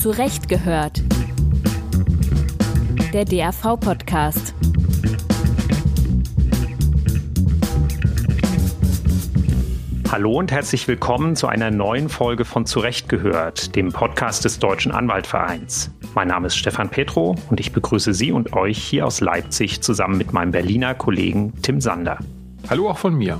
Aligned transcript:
Zurecht 0.00 0.48
gehört. 0.48 1.02
Der 3.12 3.26
DAV-Podcast. 3.26 4.54
Hallo 10.10 10.38
und 10.38 10.52
herzlich 10.52 10.88
willkommen 10.88 11.36
zu 11.36 11.48
einer 11.48 11.70
neuen 11.70 12.08
Folge 12.08 12.46
von 12.46 12.64
Zurecht 12.64 13.10
gehört, 13.10 13.76
dem 13.76 13.92
Podcast 13.92 14.46
des 14.46 14.58
Deutschen 14.58 14.90
Anwaltvereins. 14.90 15.90
Mein 16.14 16.28
Name 16.28 16.46
ist 16.46 16.56
Stefan 16.56 16.88
Petro 16.88 17.36
und 17.50 17.60
ich 17.60 17.72
begrüße 17.72 18.14
Sie 18.14 18.32
und 18.32 18.54
euch 18.54 18.78
hier 18.78 19.06
aus 19.06 19.20
Leipzig 19.20 19.82
zusammen 19.82 20.16
mit 20.16 20.32
meinem 20.32 20.52
Berliner 20.52 20.94
Kollegen 20.94 21.52
Tim 21.60 21.82
Sander. 21.82 22.20
Hallo 22.70 22.88
auch 22.88 22.96
von 22.96 23.14
mir. 23.14 23.38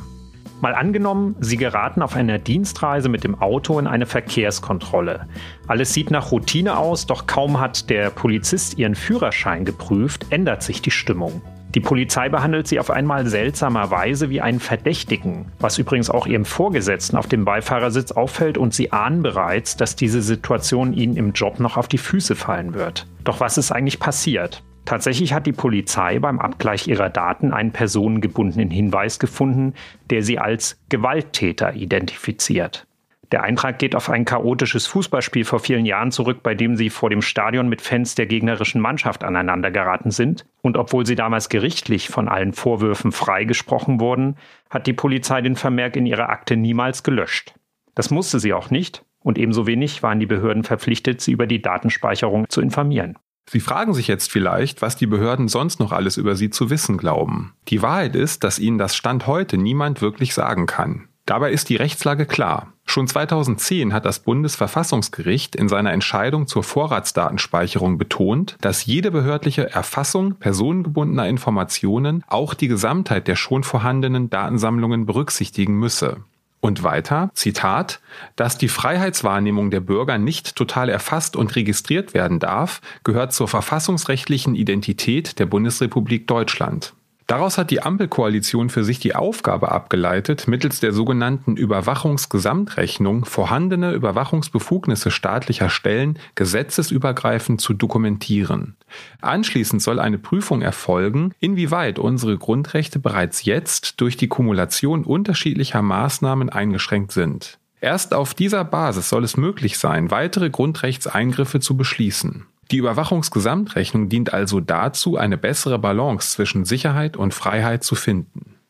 Mal 0.60 0.74
angenommen, 0.74 1.36
Sie 1.40 1.56
geraten 1.56 2.02
auf 2.02 2.16
einer 2.16 2.38
Dienstreise 2.38 3.08
mit 3.08 3.24
dem 3.24 3.40
Auto 3.40 3.78
in 3.78 3.86
eine 3.86 4.04
Verkehrskontrolle. 4.04 5.26
Alles 5.66 5.94
sieht 5.94 6.10
nach 6.10 6.32
Routine 6.32 6.76
aus, 6.76 7.06
doch 7.06 7.26
kaum 7.26 7.60
hat 7.60 7.88
der 7.88 8.10
Polizist 8.10 8.78
Ihren 8.78 8.94
Führerschein 8.94 9.64
geprüft, 9.64 10.26
ändert 10.28 10.62
sich 10.62 10.82
die 10.82 10.90
Stimmung. 10.90 11.40
Die 11.74 11.80
Polizei 11.80 12.28
behandelt 12.28 12.66
sie 12.66 12.80
auf 12.80 12.90
einmal 12.90 13.26
seltsamerweise 13.26 14.28
wie 14.28 14.40
einen 14.40 14.58
Verdächtigen, 14.58 15.46
was 15.60 15.78
übrigens 15.78 16.10
auch 16.10 16.26
ihrem 16.26 16.44
Vorgesetzten 16.44 17.16
auf 17.16 17.28
dem 17.28 17.44
Beifahrersitz 17.44 18.10
auffällt 18.10 18.58
und 18.58 18.74
sie 18.74 18.90
ahnen 18.92 19.22
bereits, 19.22 19.76
dass 19.76 19.94
diese 19.94 20.20
Situation 20.20 20.92
ihnen 20.92 21.16
im 21.16 21.32
Job 21.32 21.60
noch 21.60 21.76
auf 21.76 21.86
die 21.86 21.98
Füße 21.98 22.34
fallen 22.34 22.74
wird. 22.74 23.06
Doch 23.22 23.38
was 23.38 23.56
ist 23.56 23.70
eigentlich 23.70 24.00
passiert? 24.00 24.64
Tatsächlich 24.90 25.32
hat 25.32 25.46
die 25.46 25.52
Polizei 25.52 26.18
beim 26.18 26.40
Abgleich 26.40 26.88
ihrer 26.88 27.10
Daten 27.10 27.52
einen 27.52 27.70
personengebundenen 27.70 28.72
Hinweis 28.72 29.20
gefunden, 29.20 29.74
der 30.10 30.24
sie 30.24 30.40
als 30.40 30.80
Gewalttäter 30.88 31.74
identifiziert. 31.76 32.88
Der 33.30 33.44
Eintrag 33.44 33.78
geht 33.78 33.94
auf 33.94 34.10
ein 34.10 34.24
chaotisches 34.24 34.88
Fußballspiel 34.88 35.44
vor 35.44 35.60
vielen 35.60 35.86
Jahren 35.86 36.10
zurück, 36.10 36.42
bei 36.42 36.56
dem 36.56 36.74
sie 36.74 36.90
vor 36.90 37.08
dem 37.08 37.22
Stadion 37.22 37.68
mit 37.68 37.82
Fans 37.82 38.16
der 38.16 38.26
gegnerischen 38.26 38.80
Mannschaft 38.80 39.22
aneinandergeraten 39.22 40.10
sind. 40.10 40.44
Und 40.60 40.76
obwohl 40.76 41.06
sie 41.06 41.14
damals 41.14 41.48
gerichtlich 41.50 42.08
von 42.08 42.26
allen 42.26 42.52
Vorwürfen 42.52 43.12
freigesprochen 43.12 44.00
wurden, 44.00 44.38
hat 44.70 44.88
die 44.88 44.92
Polizei 44.92 45.40
den 45.40 45.54
Vermerk 45.54 45.94
in 45.94 46.06
ihrer 46.06 46.30
Akte 46.30 46.56
niemals 46.56 47.04
gelöscht. 47.04 47.54
Das 47.94 48.10
musste 48.10 48.40
sie 48.40 48.52
auch 48.52 48.70
nicht, 48.70 49.04
und 49.20 49.38
ebenso 49.38 49.68
wenig 49.68 50.02
waren 50.02 50.18
die 50.18 50.26
Behörden 50.26 50.64
verpflichtet, 50.64 51.20
sie 51.20 51.30
über 51.30 51.46
die 51.46 51.62
Datenspeicherung 51.62 52.48
zu 52.48 52.60
informieren. 52.60 53.16
Sie 53.52 53.58
fragen 53.58 53.94
sich 53.94 54.06
jetzt 54.06 54.30
vielleicht, 54.30 54.80
was 54.80 54.94
die 54.94 55.08
Behörden 55.08 55.48
sonst 55.48 55.80
noch 55.80 55.90
alles 55.90 56.18
über 56.18 56.36
Sie 56.36 56.50
zu 56.50 56.70
wissen 56.70 56.96
glauben. 56.98 57.52
Die 57.66 57.82
Wahrheit 57.82 58.14
ist, 58.14 58.44
dass 58.44 58.60
Ihnen 58.60 58.78
das 58.78 58.94
Stand 58.94 59.26
heute 59.26 59.58
niemand 59.58 60.00
wirklich 60.00 60.34
sagen 60.34 60.66
kann. 60.66 61.08
Dabei 61.26 61.50
ist 61.50 61.68
die 61.68 61.74
Rechtslage 61.74 62.26
klar. 62.26 62.72
Schon 62.84 63.08
2010 63.08 63.92
hat 63.92 64.04
das 64.04 64.20
Bundesverfassungsgericht 64.20 65.56
in 65.56 65.68
seiner 65.68 65.92
Entscheidung 65.92 66.46
zur 66.46 66.62
Vorratsdatenspeicherung 66.62 67.98
betont, 67.98 68.56
dass 68.60 68.86
jede 68.86 69.10
behördliche 69.10 69.68
Erfassung 69.68 70.34
personengebundener 70.34 71.28
Informationen 71.28 72.22
auch 72.28 72.54
die 72.54 72.68
Gesamtheit 72.68 73.26
der 73.26 73.34
schon 73.34 73.64
vorhandenen 73.64 74.30
Datensammlungen 74.30 75.06
berücksichtigen 75.06 75.74
müsse. 75.74 76.18
Und 76.60 76.82
weiter, 76.82 77.30
Zitat, 77.34 78.00
dass 78.36 78.58
die 78.58 78.68
Freiheitswahrnehmung 78.68 79.70
der 79.70 79.80
Bürger 79.80 80.18
nicht 80.18 80.56
total 80.56 80.90
erfasst 80.90 81.34
und 81.34 81.56
registriert 81.56 82.12
werden 82.12 82.38
darf, 82.38 82.82
gehört 83.02 83.32
zur 83.32 83.48
verfassungsrechtlichen 83.48 84.54
Identität 84.54 85.38
der 85.38 85.46
Bundesrepublik 85.46 86.26
Deutschland. 86.26 86.92
Daraus 87.30 87.58
hat 87.58 87.70
die 87.70 87.80
Ampelkoalition 87.80 88.70
für 88.70 88.82
sich 88.82 88.98
die 88.98 89.14
Aufgabe 89.14 89.70
abgeleitet, 89.70 90.48
mittels 90.48 90.80
der 90.80 90.92
sogenannten 90.92 91.56
Überwachungsgesamtrechnung 91.56 93.24
vorhandene 93.24 93.92
Überwachungsbefugnisse 93.92 95.12
staatlicher 95.12 95.68
Stellen 95.68 96.18
gesetzesübergreifend 96.34 97.60
zu 97.60 97.72
dokumentieren. 97.72 98.74
Anschließend 99.20 99.80
soll 99.80 100.00
eine 100.00 100.18
Prüfung 100.18 100.60
erfolgen, 100.60 101.32
inwieweit 101.38 102.00
unsere 102.00 102.36
Grundrechte 102.36 102.98
bereits 102.98 103.44
jetzt 103.44 104.00
durch 104.00 104.16
die 104.16 104.26
Kumulation 104.26 105.04
unterschiedlicher 105.04 105.82
Maßnahmen 105.82 106.48
eingeschränkt 106.50 107.12
sind. 107.12 107.60
Erst 107.80 108.12
auf 108.12 108.34
dieser 108.34 108.64
Basis 108.64 109.08
soll 109.08 109.22
es 109.22 109.36
möglich 109.36 109.78
sein, 109.78 110.10
weitere 110.10 110.50
Grundrechtseingriffe 110.50 111.60
zu 111.60 111.76
beschließen. 111.76 112.46
Die 112.70 112.76
Überwachungsgesamtrechnung 112.76 114.08
dient 114.08 114.32
also 114.32 114.60
dazu, 114.60 115.16
eine 115.16 115.36
bessere 115.36 115.78
Balance 115.78 116.30
zwischen 116.30 116.64
Sicherheit 116.64 117.16
und 117.16 117.34
Freiheit 117.34 117.82
zu 117.82 117.96
finden. 117.96 118.60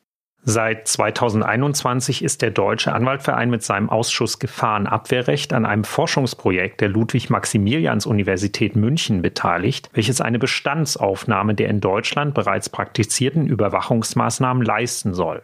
Seit 0.43 0.89
2021 0.89 2.25
ist 2.25 2.41
der 2.41 2.51
Deutsche 2.51 2.95
Anwaltverein 2.95 3.51
mit 3.51 3.63
seinem 3.63 3.91
Ausschuss 3.91 4.39
Gefahrenabwehrrecht 4.39 5.53
an 5.53 5.67
einem 5.67 5.85
Forschungsprojekt 5.85 6.81
der 6.81 6.89
Ludwig-Maximilians-Universität 6.89 8.75
München 8.75 9.21
beteiligt, 9.21 9.91
welches 9.93 10.23
eine 10.23 10.39
Bestandsaufnahme 10.39 11.55
der 11.55 11.69
in 11.69 11.83
Deutschland 11.83 12.33
bereits 12.33 12.71
praktizierten 12.71 13.47
Überwachungsmaßnahmen 13.47 14.65
leisten 14.65 15.13
soll. 15.13 15.43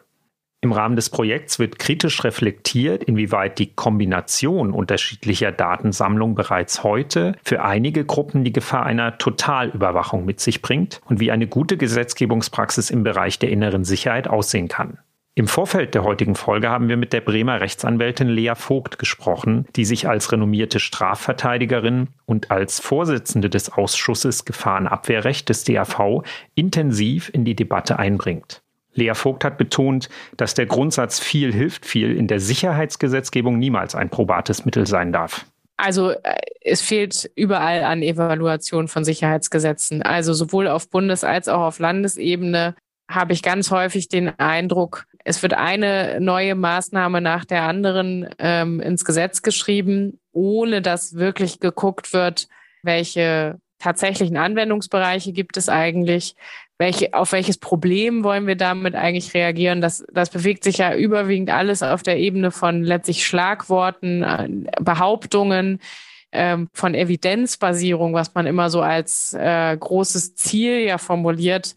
Im 0.63 0.73
Rahmen 0.73 0.97
des 0.97 1.11
Projekts 1.11 1.59
wird 1.59 1.79
kritisch 1.79 2.25
reflektiert, 2.25 3.05
inwieweit 3.05 3.59
die 3.59 3.75
Kombination 3.75 4.73
unterschiedlicher 4.73 5.53
Datensammlungen 5.53 6.35
bereits 6.35 6.83
heute 6.83 7.37
für 7.45 7.63
einige 7.63 8.05
Gruppen 8.05 8.43
die 8.43 8.53
Gefahr 8.53 8.85
einer 8.85 9.19
Totalüberwachung 9.19 10.25
mit 10.25 10.41
sich 10.41 10.63
bringt 10.63 11.01
und 11.05 11.21
wie 11.21 11.31
eine 11.31 11.47
gute 11.47 11.77
Gesetzgebungspraxis 11.77 12.91
im 12.91 13.03
Bereich 13.03 13.39
der 13.39 13.51
inneren 13.51 13.85
Sicherheit 13.85 14.29
aussehen 14.29 14.69
kann. 14.69 14.99
Im 15.39 15.49
Vorfeld 15.49 15.95
der 15.95 16.03
heutigen 16.03 16.35
Folge 16.35 16.71
haben 16.71 16.89
wir 16.89 16.97
mit 16.97 17.13
der 17.13 17.21
Bremer 17.21 17.61
Rechtsanwältin 17.61 18.29
Lea 18.29 18.55
Vogt 18.55 18.99
gesprochen, 18.99 19.67
die 19.77 19.85
sich 19.85 20.09
als 20.09 20.33
renommierte 20.33 20.81
Strafverteidigerin 20.81 22.09
und 22.25 22.51
als 22.51 22.81
Vorsitzende 22.81 23.51
des 23.51 23.71
Ausschusses 23.71 24.47
Gefahrenabwehrrecht 24.47 25.47
des 25.51 25.65
DAV 25.65 26.23
intensiv 26.55 27.31
in 27.35 27.45
die 27.45 27.55
Debatte 27.55 27.99
einbringt. 27.99 28.63
Lea 28.97 29.15
Vogt 29.15 29.45
hat 29.45 29.59
betont, 29.59 30.09
dass 30.37 30.55
der 30.55 30.67
Grundsatz 30.67 31.19
viel 31.19 31.53
hilft 31.53 31.87
viel 31.87 32.17
in 32.17 32.27
der 32.27 32.41
Sicherheitsgesetzgebung 32.41 33.59
niemals 33.59 33.95
ein 33.95 34.11
probates 34.11 34.65
Mittel 34.65 34.87
sein 34.87 35.13
darf. 35.13 35.47
Also 35.77 36.11
äh, 36.11 36.41
es 36.63 36.81
fehlt 36.81 37.31
überall 37.37 37.85
an 37.85 38.03
Evaluation 38.03 38.89
von 38.89 39.05
Sicherheitsgesetzen. 39.05 40.03
Also 40.03 40.33
sowohl 40.33 40.69
auf 40.69 40.91
Bundes- 40.91 41.25
als 41.25 41.49
auch 41.49 41.61
auf 41.61 41.79
Landesebene 41.79 42.75
habe 43.09 43.33
ich 43.33 43.43
ganz 43.43 43.71
häufig 43.71 44.09
den 44.09 44.37
Eindruck, 44.39 45.07
es 45.25 45.43
wird 45.43 45.55
eine 45.55 46.21
neue 46.21 46.55
Maßnahme 46.55 47.21
nach 47.21 47.45
der 47.45 47.63
anderen 47.65 48.29
ähm, 48.39 48.81
ins 48.81 49.05
Gesetz 49.05 49.43
geschrieben, 49.43 50.21
ohne 50.33 50.83
dass 50.83 51.15
wirklich 51.15 51.59
geguckt 51.59 52.13
wird, 52.13 52.49
welche 52.83 53.59
tatsächlichen 53.79 54.37
Anwendungsbereiche 54.37 55.33
gibt 55.33 55.57
es 55.57 55.69
eigentlich, 55.69 56.35
welche, 56.79 57.15
auf 57.15 57.33
welches 57.33 57.59
Problem 57.59 58.23
wollen 58.23 58.47
wir 58.47 58.57
damit 58.57 58.95
eigentlich 58.95 59.33
reagieren? 59.35 59.81
Das, 59.81 60.05
das 60.13 60.31
bewegt 60.31 60.65
sich 60.65 60.79
ja 60.79 60.95
überwiegend 60.95 61.51
alles 61.51 61.83
auf 61.83 62.03
der 62.03 62.19
Ebene 62.19 62.51
von 62.51 62.83
letztlich 62.83 63.27
Schlagworten, 63.27 64.23
äh, 64.23 64.49
Behauptungen, 64.81 65.81
ähm, 66.33 66.69
von 66.73 66.95
Evidenzbasierung, 66.95 68.13
was 68.13 68.35
man 68.35 68.47
immer 68.47 68.69
so 68.69 68.83
als 68.83 69.33
äh, 69.33 69.77
großes 69.77 70.35
Ziel 70.35 70.81
ja 70.81 70.99
formuliert, 70.99 71.75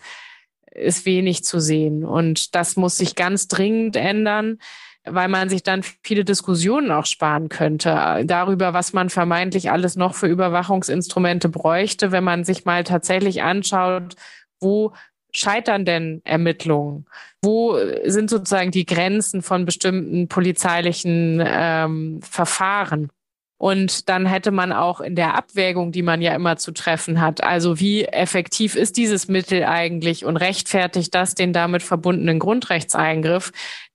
ist 0.71 1.05
wenig 1.05 1.43
zu 1.43 1.59
sehen. 1.59 2.03
Und 2.03 2.55
das 2.55 2.75
muss 2.75 2.97
sich 2.97 3.15
ganz 3.15 3.47
dringend 3.47 3.95
ändern 3.95 4.59
weil 5.05 5.27
man 5.27 5.49
sich 5.49 5.63
dann 5.63 5.83
viele 6.03 6.25
Diskussionen 6.25 6.91
auch 6.91 7.05
sparen 7.05 7.49
könnte 7.49 7.89
äh, 7.89 8.25
darüber, 8.25 8.73
was 8.73 8.93
man 8.93 9.09
vermeintlich 9.09 9.71
alles 9.71 9.95
noch 9.95 10.15
für 10.15 10.27
Überwachungsinstrumente 10.27 11.49
bräuchte, 11.49 12.11
wenn 12.11 12.23
man 12.23 12.43
sich 12.43 12.65
mal 12.65 12.83
tatsächlich 12.83 13.41
anschaut, 13.43 14.15
wo 14.59 14.93
scheitern 15.31 15.85
denn 15.85 16.21
Ermittlungen? 16.25 17.05
Wo 17.41 17.77
sind 18.05 18.29
sozusagen 18.29 18.71
die 18.71 18.85
Grenzen 18.85 19.41
von 19.41 19.65
bestimmten 19.65 20.27
polizeilichen 20.27 21.41
ähm, 21.45 22.19
Verfahren? 22.21 23.09
Und 23.61 24.07
dann 24.07 24.25
hätte 24.25 24.51
man 24.51 24.71
auch 24.71 25.01
in 25.01 25.17
der 25.17 25.35
Abwägung, 25.35 25.91
die 25.91 26.01
man 26.01 26.21
ja 26.21 26.33
immer 26.33 26.55
zu 26.55 26.71
treffen 26.71 27.19
hat, 27.19 27.43
also 27.43 27.77
wie 27.77 28.05
effektiv 28.05 28.75
ist 28.75 28.95
dieses 28.95 29.27
Mittel 29.27 29.65
eigentlich 29.65 30.23
und 30.23 30.37
rechtfertigt 30.37 31.13
das 31.13 31.35
den 31.35 31.51
damit 31.51 31.83
verbundenen 31.83 32.39
Grundrechtseingriff, 32.39 33.51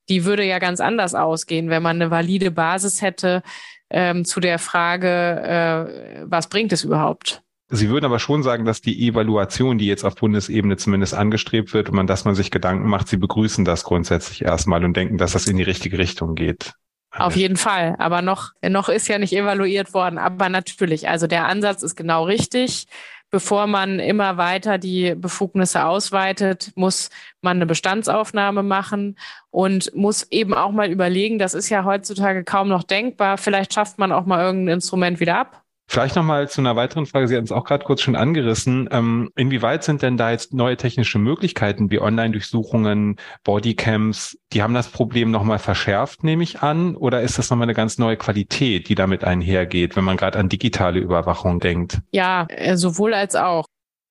die 0.09 0.25
würde 0.25 0.45
ja 0.45 0.59
ganz 0.59 0.81
anders 0.81 1.15
ausgehen, 1.15 1.71
wenn 1.71 1.83
man 1.83 1.97
eine 1.97 2.11
valide 2.11 2.51
Basis 2.51 3.03
hätte 3.03 3.43
ähm, 3.91 4.25
zu 4.25 4.41
der 4.41 4.59
Frage, 4.59 5.09
äh, 5.09 6.25
was 6.27 6.49
bringt 6.49 6.73
es 6.73 6.85
überhaupt? 6.85 7.43
Sie 7.69 7.89
würden 7.89 8.05
aber 8.05 8.19
schon 8.19 8.43
sagen, 8.43 8.65
dass 8.65 8.83
die 8.83 9.09
Evaluation, 9.09 9.79
die 9.79 9.87
jetzt 9.87 10.05
auf 10.05 10.17
Bundesebene 10.17 10.77
zumindest 10.77 11.15
angestrebt 11.15 11.73
wird, 11.73 11.89
und 11.89 11.97
man, 11.97 12.07
dass 12.07 12.25
man 12.25 12.35
sich 12.35 12.51
Gedanken 12.51 12.89
macht, 12.89 13.09
Sie 13.09 13.17
begrüßen 13.17 13.65
das 13.65 13.85
grundsätzlich 13.85 14.43
erstmal 14.43 14.85
und 14.85 14.97
denken, 14.97 15.17
dass 15.17 15.33
das 15.33 15.47
in 15.47 15.57
die 15.57 15.63
richtige 15.63 15.99
Richtung 15.99 16.35
geht. 16.35 16.75
Auf 17.17 17.37
jeden 17.37 17.57
Fall. 17.57 17.95
Aber 17.99 18.23
noch, 18.23 18.51
noch 18.69 18.89
ist 18.89 19.09
ja 19.09 19.19
nicht 19.19 19.33
evaluiert 19.33 19.95
worden. 19.95 20.19
Aber 20.19 20.49
natürlich, 20.49 21.09
also 21.09 21.27
der 21.27 21.47
Ansatz 21.47 21.83
ist 21.83 21.95
genau 21.95 22.25
richtig 22.25 22.87
bevor 23.35 23.67
man 23.67 23.99
immer 23.99 24.37
weiter 24.37 24.79
die 24.79 25.17
Befugnisse 25.17 25.87
ausweitet, 25.87 26.71
muss 26.77 27.11
man 27.43 27.57
eine 27.57 27.67
Bestandsaufnahme 27.67 28.63
machen 28.63 29.19
und 29.51 29.93
muss 29.93 30.31
eben 30.31 30.55
auch 30.55 30.71
mal 30.71 30.89
überlegen, 30.89 31.41
das 31.41 31.53
ist 31.53 31.69
ja 31.69 31.83
heutzutage 31.83 32.45
kaum 32.45 32.69
noch 32.69 32.85
denkbar, 32.85 33.37
vielleicht 33.37 33.75
schafft 33.75 33.99
man 33.99 34.13
auch 34.13 34.25
mal 34.25 34.41
irgendein 34.41 34.75
Instrument 34.75 35.19
wieder 35.19 35.37
ab 35.37 35.64
Vielleicht 35.87 36.17
nochmal 36.17 36.49
zu 36.49 36.61
einer 36.61 36.77
weiteren 36.77 37.07
Frage. 37.07 37.29
Sie 37.29 37.35
hatten 37.35 37.45
es 37.45 37.53
auch 37.53 37.65
gerade 37.65 37.85
kurz 37.85 38.01
schon 38.01 38.17
angerissen. 38.17 38.89
Ähm, 38.91 39.31
inwieweit 39.37 39.85
sind 39.85 40.03
denn 40.03 40.17
da 40.17 40.31
jetzt 40.31 40.55
neue 40.55 40.77
technische 40.77 41.19
Möglichkeiten 41.19 41.91
wie 41.91 42.01
Online-Durchsuchungen, 42.01 43.17
Bodycams, 43.45 44.39
die 44.53 44.63
haben 44.63 44.75
das 44.75 44.89
Problem 44.89 45.31
nochmal 45.31 45.59
verschärft, 45.59 46.25
nehme 46.25 46.43
ich 46.43 46.61
an? 46.61 46.97
Oder 46.97 47.21
ist 47.21 47.39
das 47.39 47.51
nochmal 47.51 47.67
eine 47.67 47.75
ganz 47.75 47.99
neue 47.99 48.17
Qualität, 48.17 48.89
die 48.89 48.95
damit 48.95 49.25
einhergeht, 49.25 49.95
wenn 49.95 50.05
man 50.05 50.17
gerade 50.17 50.39
an 50.39 50.49
digitale 50.49 51.01
Überwachung 51.01 51.61
denkt? 51.61 52.01
Ja, 52.13 52.47
äh, 52.49 52.77
sowohl 52.77 53.13
als 53.15 53.37
auch. 53.37 53.67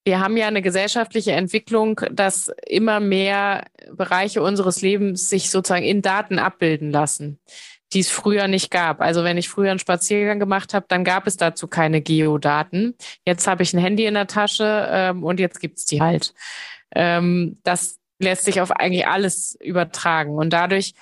Wir 0.06 0.20
haben 0.20 0.36
ja 0.36 0.46
eine 0.46 0.60
gesellschaftliche 0.60 1.32
Entwicklung, 1.32 1.98
dass 2.12 2.52
immer 2.66 3.00
mehr 3.00 3.64
Bereiche 3.90 4.42
unseres 4.42 4.82
Lebens 4.82 5.30
sich 5.30 5.50
sozusagen 5.50 5.84
in 5.84 6.02
Daten 6.02 6.38
abbilden 6.38 6.90
lassen 6.90 7.40
die 7.94 8.00
es 8.00 8.10
früher 8.10 8.48
nicht 8.48 8.70
gab. 8.70 9.00
Also 9.00 9.24
wenn 9.24 9.38
ich 9.38 9.48
früher 9.48 9.70
einen 9.70 9.78
Spaziergang 9.78 10.38
gemacht 10.38 10.74
habe, 10.74 10.86
dann 10.88 11.04
gab 11.04 11.26
es 11.26 11.36
dazu 11.36 11.68
keine 11.68 12.02
Geodaten. 12.02 12.94
Jetzt 13.26 13.46
habe 13.46 13.62
ich 13.62 13.72
ein 13.72 13.80
Handy 13.80 14.04
in 14.04 14.14
der 14.14 14.26
Tasche 14.26 14.88
ähm, 14.90 15.22
und 15.22 15.40
jetzt 15.40 15.60
gibt's 15.60 15.84
die 15.84 16.02
halt. 16.02 16.34
Ähm, 16.94 17.58
das 17.62 17.98
lässt 18.18 18.44
sich 18.44 18.60
auf 18.60 18.72
eigentlich 18.72 19.06
alles 19.06 19.56
übertragen. 19.60 20.34
Und 20.34 20.52
dadurch 20.52 20.94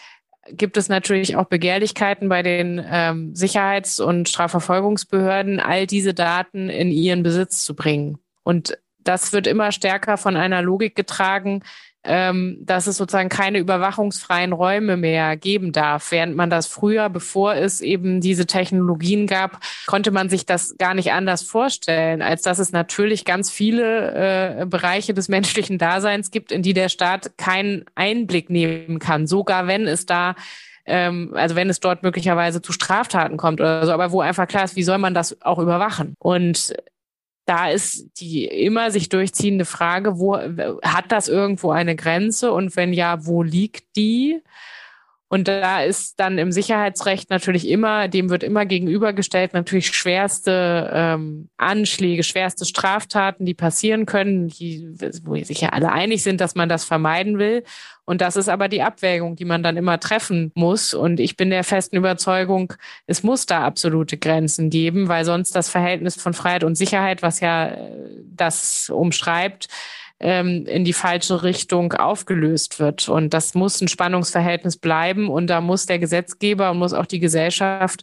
gibt 0.48 0.76
es 0.76 0.88
natürlich 0.88 1.36
auch 1.36 1.46
Begehrlichkeiten 1.46 2.28
bei 2.28 2.42
den 2.42 2.84
ähm, 2.84 3.34
Sicherheits- 3.34 4.00
und 4.00 4.28
Strafverfolgungsbehörden, 4.28 5.60
all 5.60 5.86
diese 5.86 6.14
Daten 6.14 6.68
in 6.68 6.90
ihren 6.90 7.22
Besitz 7.22 7.64
zu 7.64 7.74
bringen. 7.74 8.18
Und 8.42 8.78
das 8.98 9.32
wird 9.32 9.46
immer 9.46 9.72
stärker 9.72 10.16
von 10.16 10.36
einer 10.36 10.62
Logik 10.62 10.94
getragen, 10.94 11.62
ähm, 12.04 12.58
dass 12.60 12.86
es 12.86 12.96
sozusagen 12.96 13.28
keine 13.28 13.58
überwachungsfreien 13.58 14.52
Räume 14.52 14.96
mehr 14.96 15.36
geben 15.36 15.72
darf. 15.72 16.10
Während 16.10 16.36
man 16.36 16.50
das 16.50 16.66
früher, 16.66 17.08
bevor 17.08 17.54
es 17.54 17.80
eben 17.80 18.20
diese 18.20 18.46
Technologien 18.46 19.26
gab, 19.26 19.60
konnte 19.86 20.10
man 20.10 20.28
sich 20.28 20.44
das 20.44 20.76
gar 20.78 20.94
nicht 20.94 21.12
anders 21.12 21.42
vorstellen, 21.42 22.22
als 22.22 22.42
dass 22.42 22.58
es 22.58 22.72
natürlich 22.72 23.24
ganz 23.24 23.50
viele 23.50 24.62
äh, 24.62 24.66
Bereiche 24.66 25.14
des 25.14 25.28
menschlichen 25.32 25.78
Daseins 25.78 26.30
gibt, 26.30 26.50
in 26.50 26.62
die 26.62 26.74
der 26.74 26.88
Staat 26.88 27.38
keinen 27.38 27.84
Einblick 27.94 28.50
nehmen 28.50 28.98
kann, 28.98 29.26
sogar 29.26 29.66
wenn 29.66 29.86
es 29.86 30.06
da 30.06 30.34
ähm, 30.84 31.32
also 31.34 31.54
wenn 31.54 31.70
es 31.70 31.78
dort 31.78 32.02
möglicherweise 32.02 32.60
zu 32.60 32.72
Straftaten 32.72 33.36
kommt 33.36 33.60
oder 33.60 33.86
so, 33.86 33.92
aber 33.92 34.10
wo 34.10 34.20
einfach 34.20 34.48
klar 34.48 34.64
ist, 34.64 34.74
wie 34.74 34.82
soll 34.82 34.98
man 34.98 35.14
das 35.14 35.40
auch 35.42 35.60
überwachen? 35.60 36.16
Und 36.18 36.74
da 37.44 37.70
ist 37.70 38.20
die 38.20 38.44
immer 38.44 38.90
sich 38.90 39.08
durchziehende 39.08 39.64
Frage, 39.64 40.18
wo 40.18 40.36
hat 40.36 41.10
das 41.10 41.28
irgendwo 41.28 41.70
eine 41.70 41.96
Grenze 41.96 42.52
und 42.52 42.76
wenn 42.76 42.92
ja, 42.92 43.26
wo 43.26 43.42
liegt 43.42 43.96
die? 43.96 44.42
Und 45.32 45.48
da 45.48 45.82
ist 45.82 46.20
dann 46.20 46.36
im 46.36 46.52
Sicherheitsrecht 46.52 47.30
natürlich 47.30 47.66
immer, 47.66 48.06
dem 48.06 48.28
wird 48.28 48.42
immer 48.42 48.66
gegenübergestellt, 48.66 49.54
natürlich 49.54 49.86
schwerste 49.86 50.90
ähm, 50.92 51.48
Anschläge, 51.56 52.22
schwerste 52.22 52.66
Straftaten, 52.66 53.46
die 53.46 53.54
passieren 53.54 54.04
können, 54.04 54.48
die, 54.48 54.94
wo 55.24 55.34
sich 55.42 55.62
ja 55.62 55.70
alle 55.70 55.90
einig 55.90 56.22
sind, 56.22 56.42
dass 56.42 56.54
man 56.54 56.68
das 56.68 56.84
vermeiden 56.84 57.38
will. 57.38 57.64
Und 58.04 58.20
das 58.20 58.36
ist 58.36 58.48
aber 58.48 58.68
die 58.68 58.82
Abwägung, 58.82 59.36
die 59.36 59.44
man 59.44 59.62
dann 59.62 59.76
immer 59.76 60.00
treffen 60.00 60.50
muss. 60.54 60.92
Und 60.92 61.20
ich 61.20 61.36
bin 61.36 61.50
der 61.50 61.62
festen 61.62 61.96
Überzeugung, 61.96 62.72
es 63.06 63.22
muss 63.22 63.46
da 63.46 63.62
absolute 63.64 64.18
Grenzen 64.18 64.70
geben, 64.70 65.08
weil 65.08 65.24
sonst 65.24 65.54
das 65.54 65.68
Verhältnis 65.68 66.16
von 66.16 66.34
Freiheit 66.34 66.64
und 66.64 66.74
Sicherheit, 66.74 67.22
was 67.22 67.40
ja 67.40 67.68
äh, 67.68 67.78
das 68.34 68.90
umschreibt, 68.90 69.68
ähm, 70.18 70.66
in 70.66 70.84
die 70.84 70.92
falsche 70.92 71.44
Richtung 71.44 71.92
aufgelöst 71.92 72.80
wird. 72.80 73.08
Und 73.08 73.34
das 73.34 73.54
muss 73.54 73.80
ein 73.80 73.88
Spannungsverhältnis 73.88 74.76
bleiben. 74.78 75.28
Und 75.28 75.46
da 75.46 75.60
muss 75.60 75.86
der 75.86 76.00
Gesetzgeber 76.00 76.72
und 76.72 76.78
muss 76.78 76.94
auch 76.94 77.06
die 77.06 77.20
Gesellschaft 77.20 78.02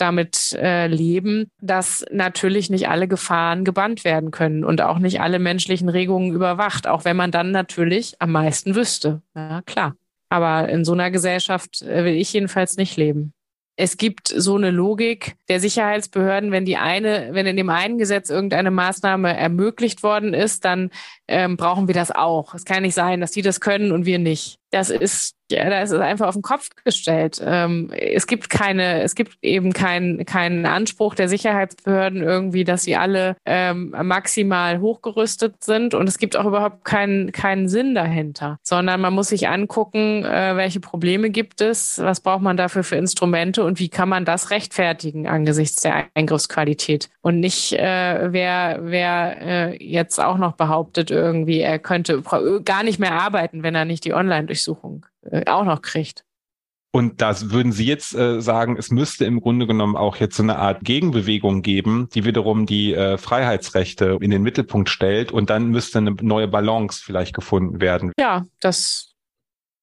damit 0.00 0.52
äh, 0.54 0.86
leben, 0.86 1.50
dass 1.60 2.04
natürlich 2.10 2.70
nicht 2.70 2.88
alle 2.88 3.08
Gefahren 3.08 3.64
gebannt 3.64 4.04
werden 4.04 4.30
können 4.30 4.64
und 4.64 4.80
auch 4.80 4.98
nicht 4.98 5.20
alle 5.20 5.38
menschlichen 5.38 5.88
Regungen 5.88 6.32
überwacht, 6.32 6.86
auch 6.86 7.04
wenn 7.04 7.16
man 7.16 7.30
dann 7.30 7.50
natürlich 7.50 8.14
am 8.20 8.32
meisten 8.32 8.74
wüsste. 8.74 9.22
Ja, 9.34 9.62
klar. 9.62 9.96
Aber 10.28 10.68
in 10.68 10.84
so 10.84 10.92
einer 10.92 11.10
Gesellschaft 11.10 11.82
äh, 11.82 12.04
will 12.04 12.14
ich 12.14 12.32
jedenfalls 12.32 12.76
nicht 12.76 12.96
leben 12.96 13.32
es 13.80 13.96
gibt 13.96 14.28
so 14.28 14.56
eine 14.56 14.70
Logik 14.70 15.36
der 15.48 15.58
Sicherheitsbehörden, 15.58 16.52
wenn 16.52 16.66
die 16.66 16.76
eine, 16.76 17.30
wenn 17.32 17.46
in 17.46 17.56
dem 17.56 17.70
einen 17.70 17.96
Gesetz 17.96 18.28
irgendeine 18.28 18.70
Maßnahme 18.70 19.34
ermöglicht 19.34 20.02
worden 20.02 20.34
ist, 20.34 20.66
dann 20.66 20.90
ähm, 21.26 21.56
brauchen 21.56 21.86
wir 21.86 21.94
das 21.94 22.10
auch. 22.10 22.52
Es 22.54 22.66
kann 22.66 22.82
nicht 22.82 22.94
sein, 22.94 23.22
dass 23.22 23.30
die 23.30 23.40
das 23.40 23.58
können 23.58 23.90
und 23.90 24.04
wir 24.04 24.18
nicht. 24.18 24.58
Das 24.70 24.90
ist 24.90 25.34
ja, 25.50 25.68
da 25.68 25.82
ist 25.82 25.90
es 25.90 26.00
einfach 26.00 26.28
auf 26.28 26.34
den 26.34 26.42
Kopf 26.42 26.68
gestellt. 26.84 27.40
Ähm, 27.44 27.90
es 27.92 28.26
gibt 28.26 28.50
keine, 28.50 29.02
es 29.02 29.14
gibt 29.14 29.38
eben 29.42 29.72
keinen 29.72 30.24
keinen 30.24 30.66
Anspruch 30.66 31.14
der 31.14 31.28
Sicherheitsbehörden 31.28 32.22
irgendwie, 32.22 32.64
dass 32.64 32.82
sie 32.82 32.96
alle 32.96 33.36
ähm, 33.44 33.94
maximal 34.02 34.80
hochgerüstet 34.80 35.62
sind 35.62 35.94
und 35.94 36.08
es 36.08 36.18
gibt 36.18 36.36
auch 36.36 36.46
überhaupt 36.46 36.84
keinen 36.84 37.32
keinen 37.32 37.68
Sinn 37.68 37.94
dahinter, 37.94 38.58
sondern 38.62 39.00
man 39.00 39.12
muss 39.12 39.28
sich 39.28 39.48
angucken, 39.48 40.24
äh, 40.24 40.56
welche 40.56 40.80
Probleme 40.80 41.30
gibt 41.30 41.60
es, 41.60 41.98
was 41.98 42.20
braucht 42.20 42.42
man 42.42 42.56
dafür 42.56 42.84
für 42.84 42.96
Instrumente 42.96 43.64
und 43.64 43.78
wie 43.78 43.88
kann 43.88 44.08
man 44.08 44.24
das 44.24 44.50
rechtfertigen 44.50 45.26
angesichts 45.26 45.82
der 45.82 46.06
Eingriffsqualität 46.14 47.10
und 47.22 47.40
nicht 47.40 47.72
äh, 47.72 48.32
wer 48.32 48.78
wer 48.82 49.40
äh, 49.40 49.84
jetzt 49.84 50.20
auch 50.20 50.38
noch 50.38 50.52
behauptet 50.52 51.10
irgendwie, 51.10 51.60
er 51.60 51.78
könnte 51.78 52.22
gar 52.64 52.82
nicht 52.82 52.98
mehr 52.98 53.12
arbeiten, 53.12 53.62
wenn 53.62 53.74
er 53.74 53.84
nicht 53.84 54.04
die 54.04 54.14
Online-Durchsuchung 54.14 55.06
äh, 55.22 55.44
auch 55.46 55.64
noch 55.64 55.82
kriegt. 55.82 56.24
Und 56.92 57.20
das 57.20 57.50
würden 57.50 57.70
Sie 57.70 57.86
jetzt 57.86 58.14
äh, 58.16 58.40
sagen, 58.40 58.76
es 58.76 58.90
müsste 58.90 59.24
im 59.24 59.40
Grunde 59.40 59.68
genommen 59.68 59.94
auch 59.96 60.16
jetzt 60.16 60.36
so 60.36 60.42
eine 60.42 60.58
Art 60.58 60.80
Gegenbewegung 60.82 61.62
geben, 61.62 62.08
die 62.14 62.24
wiederum 62.24 62.66
die 62.66 62.94
äh, 62.94 63.16
Freiheitsrechte 63.16 64.18
in 64.20 64.30
den 64.30 64.42
Mittelpunkt 64.42 64.88
stellt 64.88 65.30
und 65.30 65.50
dann 65.50 65.68
müsste 65.68 65.98
eine 65.98 66.16
neue 66.20 66.48
Balance 66.48 67.00
vielleicht 67.04 67.32
gefunden 67.32 67.80
werden. 67.80 68.12
Ja, 68.18 68.44
das 68.58 69.14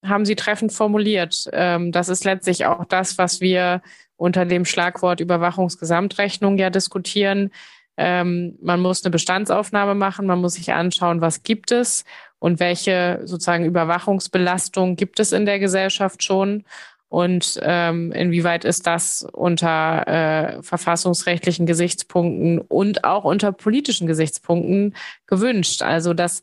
haben 0.05 0.25
Sie 0.25 0.35
treffend 0.35 0.73
formuliert. 0.73 1.49
Ähm, 1.53 1.93
das 1.93 2.09
ist 2.09 2.25
letztlich 2.25 2.65
auch 2.65 2.83
das, 2.83 3.17
was 3.17 3.39
wir 3.39 3.81
unter 4.17 4.45
dem 4.45 4.65
Schlagwort 4.65 5.21
Überwachungsgesamtrechnung 5.21 6.57
ja 6.57 6.69
diskutieren. 6.69 7.51
Ähm, 7.95 8.57
man 8.61 8.81
muss 8.81 9.03
eine 9.03 9.11
Bestandsaufnahme 9.11 9.95
machen, 9.95 10.27
man 10.27 10.41
muss 10.41 10.55
sich 10.55 10.73
anschauen, 10.73 11.21
was 11.21 11.43
gibt 11.43 11.71
es 11.71 12.03
und 12.39 12.59
welche 12.59 13.21
sozusagen 13.25 13.65
Überwachungsbelastung 13.65 14.95
gibt 14.95 15.19
es 15.19 15.31
in 15.31 15.45
der 15.45 15.59
Gesellschaft 15.59 16.23
schon 16.23 16.63
und 17.09 17.59
ähm, 17.63 18.11
inwieweit 18.11 18.65
ist 18.65 18.85
das 18.85 19.25
unter 19.31 20.07
äh, 20.07 20.61
verfassungsrechtlichen 20.61 21.65
Gesichtspunkten 21.65 22.59
und 22.59 23.05
auch 23.05 23.23
unter 23.23 23.53
politischen 23.53 24.07
Gesichtspunkten 24.07 24.93
gewünscht. 25.25 25.81
Also 25.81 26.13
das 26.13 26.41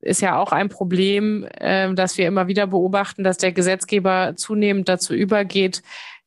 ist 0.00 0.20
ja 0.20 0.36
auch 0.38 0.50
ein 0.50 0.68
Problem, 0.68 1.46
äh, 1.54 1.94
dass 1.94 2.18
wir 2.18 2.26
immer 2.26 2.48
wieder 2.48 2.66
beobachten, 2.66 3.22
dass 3.22 3.36
der 3.36 3.52
Gesetzgeber 3.52 4.34
zunehmend 4.34 4.88
dazu 4.88 5.14
übergeht, 5.14 5.82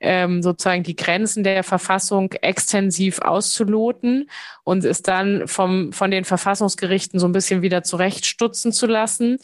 ähm, 0.06 0.44
sozusagen 0.44 0.84
die 0.84 0.96
Grenzen 0.96 1.44
der 1.44 1.64
Verfassung 1.64 2.32
extensiv 2.34 3.20
auszuloten 3.20 4.30
und 4.64 4.86
es 4.86 5.02
dann 5.02 5.48
vom, 5.48 5.92
von 5.92 6.12
den 6.12 6.26
Verfassungsgerichten 6.26 7.20
so 7.20 7.28
ein 7.28 7.32
bisschen 7.32 7.62
wieder 7.62 7.84
zurechtstutzen 7.84 8.72
zu 8.72 8.86
lassen. 8.86 9.38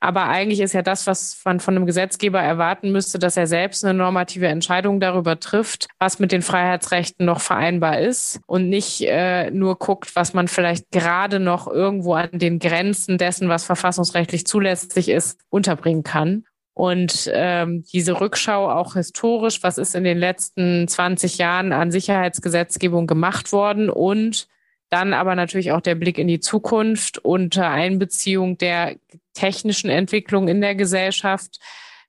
Aber 0.00 0.24
eigentlich 0.24 0.60
ist 0.60 0.72
ja 0.72 0.82
das, 0.82 1.06
was 1.06 1.40
man 1.44 1.60
von 1.60 1.76
einem 1.76 1.86
Gesetzgeber 1.86 2.40
erwarten 2.40 2.92
müsste, 2.92 3.18
dass 3.18 3.36
er 3.36 3.46
selbst 3.46 3.84
eine 3.84 3.94
normative 3.94 4.46
Entscheidung 4.46 5.00
darüber 5.00 5.38
trifft, 5.40 5.88
was 5.98 6.18
mit 6.18 6.32
den 6.32 6.42
Freiheitsrechten 6.42 7.26
noch 7.26 7.40
vereinbar 7.40 8.00
ist 8.00 8.40
und 8.46 8.68
nicht 8.68 9.02
äh, 9.02 9.50
nur 9.50 9.78
guckt, 9.78 10.14
was 10.16 10.32
man 10.32 10.48
vielleicht 10.48 10.90
gerade 10.90 11.40
noch 11.40 11.66
irgendwo 11.66 12.14
an 12.14 12.30
den 12.32 12.58
Grenzen 12.58 13.18
dessen, 13.18 13.48
was 13.48 13.64
verfassungsrechtlich 13.64 14.46
zulässig 14.46 15.08
ist, 15.08 15.40
unterbringen 15.50 16.02
kann. 16.04 16.44
Und 16.74 17.30
ähm, 17.32 17.84
diese 17.92 18.20
Rückschau 18.20 18.68
auch 18.68 18.94
historisch, 18.94 19.62
was 19.62 19.78
ist 19.78 19.94
in 19.94 20.02
den 20.02 20.18
letzten 20.18 20.88
20 20.88 21.38
Jahren 21.38 21.72
an 21.72 21.92
Sicherheitsgesetzgebung 21.92 23.06
gemacht 23.06 23.52
worden 23.52 23.88
und 23.88 24.48
dann 24.90 25.14
aber 25.14 25.36
natürlich 25.36 25.72
auch 25.72 25.80
der 25.80 25.94
Blick 25.94 26.18
in 26.18 26.26
die 26.28 26.40
Zukunft 26.40 27.18
unter 27.18 27.70
Einbeziehung 27.70 28.58
der 28.58 28.96
technischen 29.34 29.88
Entwicklung 29.88 30.48
in 30.48 30.60
der 30.60 30.74
Gesellschaft. 30.74 31.58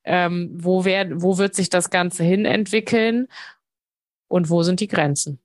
Ähm, 0.04 0.52
wo, 0.54 0.86
wer, 0.86 1.22
wo 1.22 1.38
wird 1.38 1.56
sich 1.56 1.70
das 1.70 1.90
Ganze 1.90 2.24
hin 2.24 2.46
entwickeln 2.46 3.28
und 4.28 4.50
wo 4.50 4.62
sind 4.64 4.80
die 4.80 4.88
Grenzen? 4.88 5.40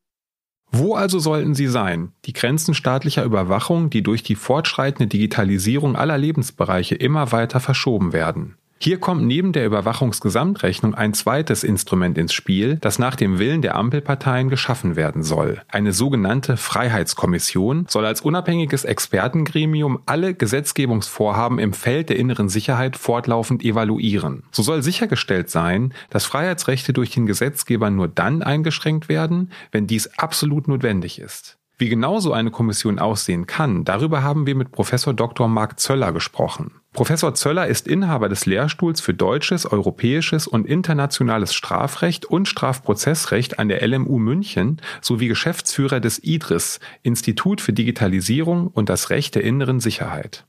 Wo 0.72 0.94
also 0.94 1.18
sollten 1.18 1.54
sie 1.54 1.66
sein? 1.66 2.12
Die 2.26 2.32
Grenzen 2.32 2.74
staatlicher 2.74 3.24
Überwachung, 3.24 3.90
die 3.90 4.02
durch 4.02 4.22
die 4.22 4.36
fortschreitende 4.36 5.08
Digitalisierung 5.08 5.96
aller 5.96 6.16
Lebensbereiche 6.16 6.94
immer 6.94 7.32
weiter 7.32 7.58
verschoben 7.58 8.12
werden. 8.12 8.56
Hier 8.82 8.98
kommt 8.98 9.26
neben 9.26 9.52
der 9.52 9.66
Überwachungsgesamtrechnung 9.66 10.94
ein 10.94 11.12
zweites 11.12 11.64
Instrument 11.64 12.16
ins 12.16 12.32
Spiel, 12.32 12.76
das 12.76 12.98
nach 12.98 13.14
dem 13.14 13.38
Willen 13.38 13.60
der 13.60 13.74
Ampelparteien 13.74 14.48
geschaffen 14.48 14.96
werden 14.96 15.22
soll. 15.22 15.60
Eine 15.68 15.92
sogenannte 15.92 16.56
Freiheitskommission 16.56 17.84
soll 17.90 18.06
als 18.06 18.22
unabhängiges 18.22 18.86
Expertengremium 18.86 20.00
alle 20.06 20.32
Gesetzgebungsvorhaben 20.32 21.58
im 21.58 21.74
Feld 21.74 22.08
der 22.08 22.16
inneren 22.16 22.48
Sicherheit 22.48 22.96
fortlaufend 22.96 23.62
evaluieren. 23.62 24.44
So 24.50 24.62
soll 24.62 24.82
sichergestellt 24.82 25.50
sein, 25.50 25.92
dass 26.08 26.24
Freiheitsrechte 26.24 26.94
durch 26.94 27.10
den 27.10 27.26
Gesetzgeber 27.26 27.90
nur 27.90 28.08
dann 28.08 28.42
eingeschränkt 28.42 29.10
werden, 29.10 29.50
wenn 29.72 29.88
dies 29.88 30.06
absolut 30.16 30.68
notwendig 30.68 31.18
ist. 31.18 31.58
Wie 31.76 31.90
genau 31.90 32.18
so 32.18 32.32
eine 32.32 32.50
Kommission 32.50 32.98
aussehen 32.98 33.46
kann, 33.46 33.84
darüber 33.84 34.22
haben 34.22 34.46
wir 34.46 34.54
mit 34.54 34.72
Professor 34.72 35.12
Dr. 35.12 35.48
Marc 35.48 35.78
Zöller 35.78 36.12
gesprochen. 36.12 36.79
Professor 36.92 37.34
Zöller 37.34 37.68
ist 37.68 37.86
Inhaber 37.86 38.28
des 38.28 38.46
Lehrstuhls 38.46 39.00
für 39.00 39.14
deutsches, 39.14 39.64
europäisches 39.64 40.48
und 40.48 40.66
internationales 40.66 41.54
Strafrecht 41.54 42.26
und 42.26 42.48
Strafprozessrecht 42.48 43.60
an 43.60 43.68
der 43.68 43.86
LMU 43.86 44.18
München 44.18 44.82
sowie 45.00 45.28
Geschäftsführer 45.28 46.00
des 46.00 46.22
IDRIS, 46.22 46.80
Institut 47.02 47.60
für 47.60 47.72
Digitalisierung 47.72 48.66
und 48.66 48.88
das 48.88 49.10
Recht 49.10 49.36
der 49.36 49.44
inneren 49.44 49.78
Sicherheit. 49.78 50.46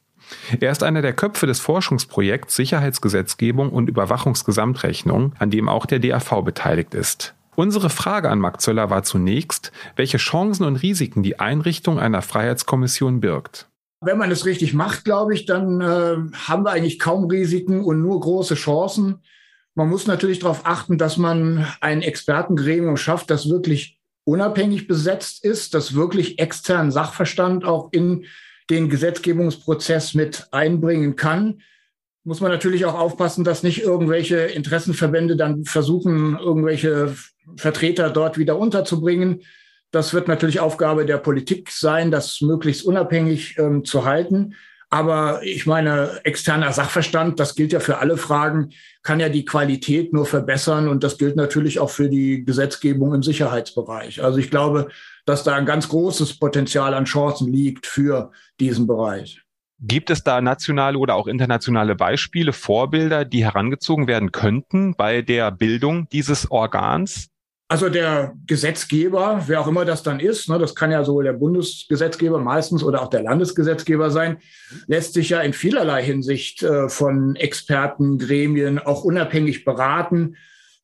Er 0.59 0.71
ist 0.71 0.81
einer 0.81 1.01
der 1.01 1.13
Köpfe 1.13 1.45
des 1.45 1.59
Forschungsprojekts 1.59 2.55
Sicherheitsgesetzgebung 2.55 3.69
und 3.69 3.89
Überwachungsgesamtrechnung, 3.89 5.33
an 5.37 5.51
dem 5.51 5.69
auch 5.69 5.85
der 5.85 5.99
DAV 5.99 6.41
beteiligt 6.43 6.95
ist. 6.95 7.35
Unsere 7.55 7.89
Frage 7.89 8.29
an 8.29 8.39
Marc 8.39 8.61
Zöller 8.61 8.89
war 8.89 9.03
zunächst, 9.03 9.71
welche 9.95 10.17
Chancen 10.17 10.63
und 10.63 10.77
Risiken 10.77 11.21
die 11.21 11.39
Einrichtung 11.39 11.99
einer 11.99 12.21
Freiheitskommission 12.21 13.19
birgt. 13.19 13.67
Wenn 14.01 14.17
man 14.17 14.31
es 14.31 14.45
richtig 14.45 14.73
macht, 14.73 15.05
glaube 15.05 15.33
ich, 15.33 15.45
dann 15.45 15.79
äh, 15.79 16.17
haben 16.47 16.63
wir 16.63 16.71
eigentlich 16.71 16.99
kaum 16.99 17.25
Risiken 17.25 17.83
und 17.83 18.01
nur 18.01 18.19
große 18.19 18.55
Chancen. 18.55 19.21
Man 19.75 19.89
muss 19.89 20.07
natürlich 20.07 20.39
darauf 20.39 20.65
achten, 20.65 20.97
dass 20.97 21.17
man 21.17 21.67
ein 21.79 22.01
Expertengremium 22.01 22.97
schafft, 22.97 23.29
das 23.29 23.49
wirklich 23.49 23.99
unabhängig 24.23 24.87
besetzt 24.87 25.45
ist, 25.45 25.73
das 25.73 25.93
wirklich 25.93 26.39
externen 26.39 26.91
Sachverstand 26.91 27.63
auch 27.63 27.89
in 27.91 28.25
den 28.69 28.89
Gesetzgebungsprozess 28.89 30.13
mit 30.13 30.47
einbringen 30.51 31.15
kann 31.15 31.61
muss 32.23 32.39
man 32.39 32.51
natürlich 32.51 32.85
auch 32.85 32.93
aufpassen, 32.93 33.43
dass 33.43 33.63
nicht 33.63 33.81
irgendwelche 33.81 34.37
Interessenverbände 34.37 35.35
dann 35.35 35.65
versuchen, 35.65 36.37
irgendwelche 36.37 37.15
Vertreter 37.55 38.09
dort 38.09 38.37
wieder 38.37 38.57
unterzubringen. 38.57 39.41
Das 39.91 40.13
wird 40.13 40.27
natürlich 40.27 40.59
Aufgabe 40.59 41.05
der 41.05 41.17
Politik 41.17 41.69
sein, 41.69 42.11
das 42.11 42.41
möglichst 42.41 42.85
unabhängig 42.85 43.57
ähm, 43.57 43.83
zu 43.83 44.05
halten. 44.05 44.55
Aber 44.93 45.41
ich 45.43 45.65
meine, 45.65 46.19
externer 46.25 46.73
Sachverstand, 46.73 47.39
das 47.39 47.55
gilt 47.55 47.71
ja 47.71 47.79
für 47.79 47.99
alle 47.99 48.17
Fragen, 48.17 48.71
kann 49.03 49.21
ja 49.21 49.29
die 49.29 49.45
Qualität 49.45 50.11
nur 50.11 50.25
verbessern. 50.25 50.89
Und 50.89 51.05
das 51.05 51.17
gilt 51.17 51.37
natürlich 51.37 51.79
auch 51.79 51.89
für 51.89 52.09
die 52.09 52.43
Gesetzgebung 52.43 53.13
im 53.13 53.23
Sicherheitsbereich. 53.23 54.21
Also 54.21 54.37
ich 54.37 54.49
glaube, 54.49 54.89
dass 55.25 55.45
da 55.45 55.55
ein 55.55 55.65
ganz 55.65 55.87
großes 55.87 56.39
Potenzial 56.39 56.93
an 56.93 57.05
Chancen 57.05 57.51
liegt 57.51 57.85
für 57.85 58.31
diesen 58.59 58.85
Bereich. 58.85 59.41
Gibt 59.79 60.09
es 60.09 60.23
da 60.23 60.41
nationale 60.41 60.97
oder 60.97 61.15
auch 61.15 61.25
internationale 61.25 61.95
Beispiele, 61.95 62.51
Vorbilder, 62.51 63.23
die 63.23 63.45
herangezogen 63.45 64.07
werden 64.07 64.33
könnten 64.33 64.93
bei 64.95 65.21
der 65.21 65.51
Bildung 65.51 66.09
dieses 66.09 66.51
Organs? 66.51 67.30
Also 67.71 67.87
der 67.87 68.33
Gesetzgeber, 68.47 69.45
wer 69.47 69.61
auch 69.61 69.67
immer 69.67 69.85
das 69.85 70.03
dann 70.03 70.19
ist, 70.19 70.49
ne, 70.49 70.59
das 70.59 70.75
kann 70.75 70.91
ja 70.91 71.05
sowohl 71.05 71.23
der 71.23 71.31
Bundesgesetzgeber 71.31 72.37
meistens 72.37 72.83
oder 72.83 73.01
auch 73.01 73.07
der 73.07 73.23
Landesgesetzgeber 73.23 74.11
sein, 74.11 74.39
lässt 74.87 75.13
sich 75.13 75.29
ja 75.29 75.39
in 75.39 75.53
vielerlei 75.53 76.03
Hinsicht 76.03 76.63
äh, 76.63 76.89
von 76.89 77.37
Experten, 77.37 78.19
Gremien 78.19 78.77
auch 78.77 79.05
unabhängig 79.05 79.63
beraten. 79.63 80.35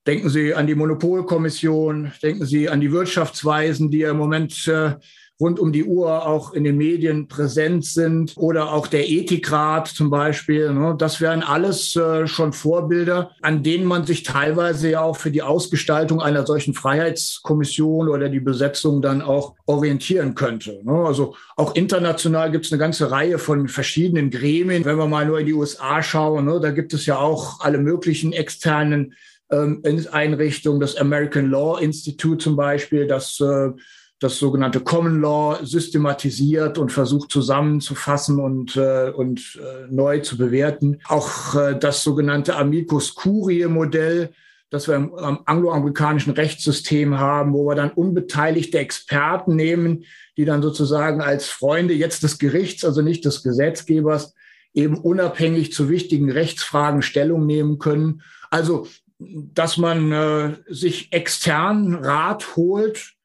Denken 0.07 0.29
Sie 0.29 0.53
an 0.53 0.65
die 0.65 0.75
Monopolkommission, 0.75 2.13
denken 2.23 2.45
Sie 2.45 2.69
an 2.69 2.79
die 2.79 2.93
Wirtschaftsweisen, 2.93 3.91
die 3.91 3.97
ja 3.97 4.11
im 4.11 4.17
Moment 4.17 4.65
äh, 4.69 4.93
rund 5.39 5.59
um 5.59 5.71
die 5.71 5.83
Uhr 5.83 6.25
auch 6.25 6.53
in 6.53 6.63
den 6.63 6.77
Medien 6.77 7.27
präsent 7.27 7.85
sind 7.85 8.33
oder 8.37 8.73
auch 8.73 8.87
der 8.87 9.07
Ethikrat 9.07 9.87
zum 9.87 10.09
Beispiel. 10.09 10.73
Ne? 10.73 10.95
Das 10.97 11.21
wären 11.21 11.43
alles 11.43 11.95
äh, 11.95 12.25
schon 12.25 12.53
Vorbilder, 12.53 13.31
an 13.41 13.61
denen 13.61 13.85
man 13.85 14.05
sich 14.05 14.23
teilweise 14.23 14.89
ja 14.89 15.01
auch 15.01 15.17
für 15.17 15.29
die 15.29 15.43
Ausgestaltung 15.43 16.21
einer 16.21 16.45
solchen 16.45 16.73
Freiheitskommission 16.73 18.09
oder 18.09 18.29
die 18.29 18.39
Besetzung 18.39 19.01
dann 19.01 19.21
auch 19.21 19.53
orientieren 19.67 20.33
könnte. 20.33 20.81
Ne? 20.83 21.05
Also 21.05 21.35
auch 21.55 21.75
international 21.75 22.51
gibt 22.51 22.65
es 22.65 22.71
eine 22.71 22.79
ganze 22.79 23.11
Reihe 23.11 23.37
von 23.37 23.67
verschiedenen 23.67 24.31
Gremien. 24.31 24.85
Wenn 24.85 24.97
wir 24.97 25.07
mal 25.07 25.25
nur 25.27 25.39
in 25.39 25.45
die 25.45 25.53
USA 25.53 26.01
schauen, 26.01 26.45
ne? 26.45 26.59
da 26.59 26.71
gibt 26.71 26.93
es 26.93 27.05
ja 27.05 27.17
auch 27.17 27.59
alle 27.59 27.77
möglichen 27.77 28.33
externen 28.33 29.13
ähm, 29.51 29.83
Einrichtungen, 30.11 30.79
das 30.79 30.95
American 30.95 31.51
Law 31.51 31.77
Institute 31.79 32.39
zum 32.39 32.55
Beispiel, 32.55 33.07
das 33.07 33.39
äh, 33.39 33.69
das 34.19 34.39
sogenannte 34.39 34.79
Common 34.79 35.21
Law 35.21 35.59
systematisiert 35.63 36.77
und 36.77 36.91
versucht 36.91 37.31
zusammenzufassen 37.31 38.39
und, 38.39 38.75
äh, 38.75 39.11
und 39.11 39.59
äh, 39.61 39.87
neu 39.89 40.19
zu 40.19 40.37
bewerten. 40.37 40.99
Auch 41.07 41.53
äh, 41.55 41.77
das 41.77 42.03
sogenannte 42.03 42.55
Amicus 42.55 43.13
Curie 43.13 43.67
Modell, 43.67 44.31
das 44.71 44.87
wir 44.87 44.95
im, 44.95 45.11
im 45.17 45.39
angloamerikanischen 45.45 46.33
Rechtssystem 46.33 47.19
haben, 47.19 47.53
wo 47.53 47.67
wir 47.67 47.75
dann 47.75 47.91
unbeteiligte 47.91 48.79
Experten 48.79 49.55
nehmen, 49.55 50.03
die 50.35 50.45
dann 50.45 50.63
sozusagen 50.63 51.21
als 51.21 51.47
Freunde 51.47 51.93
jetzt 51.93 52.23
des 52.23 52.39
Gerichts, 52.39 52.83
also 52.83 53.03
nicht 53.03 53.23
des 53.23 53.43
Gesetzgebers, 53.43 54.33
eben 54.73 54.97
unabhängig 54.97 55.73
zu 55.73 55.89
wichtigen 55.89 56.31
Rechtsfragen 56.31 57.03
Stellung 57.03 57.45
nehmen 57.45 57.77
können. 57.77 58.23
Also, 58.49 58.87
dass 59.19 59.77
man 59.77 60.11
äh, 60.11 60.55
sich 60.67 61.11
extern 61.11 61.95
Rat 61.95 62.55
holt, 62.55 63.16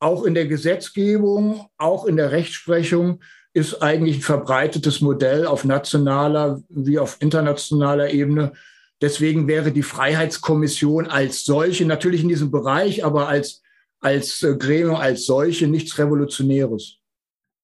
auch 0.00 0.24
in 0.24 0.34
der 0.34 0.46
Gesetzgebung, 0.46 1.66
auch 1.76 2.06
in 2.06 2.16
der 2.16 2.32
Rechtsprechung 2.32 3.20
ist 3.52 3.82
eigentlich 3.82 4.18
ein 4.18 4.22
verbreitetes 4.22 5.00
Modell 5.00 5.46
auf 5.46 5.64
nationaler 5.64 6.62
wie 6.68 6.98
auf 6.98 7.18
internationaler 7.20 8.10
Ebene. 8.10 8.52
Deswegen 9.00 9.48
wäre 9.48 9.72
die 9.72 9.82
Freiheitskommission 9.82 11.06
als 11.06 11.44
solche 11.44 11.84
natürlich 11.84 12.22
in 12.22 12.28
diesem 12.28 12.50
Bereich, 12.50 13.04
aber 13.04 13.28
als, 13.28 13.62
als 14.00 14.42
äh, 14.42 14.56
Gremium 14.56 14.96
als 14.96 15.26
solche 15.26 15.66
nichts 15.66 15.98
Revolutionäres. 15.98 16.99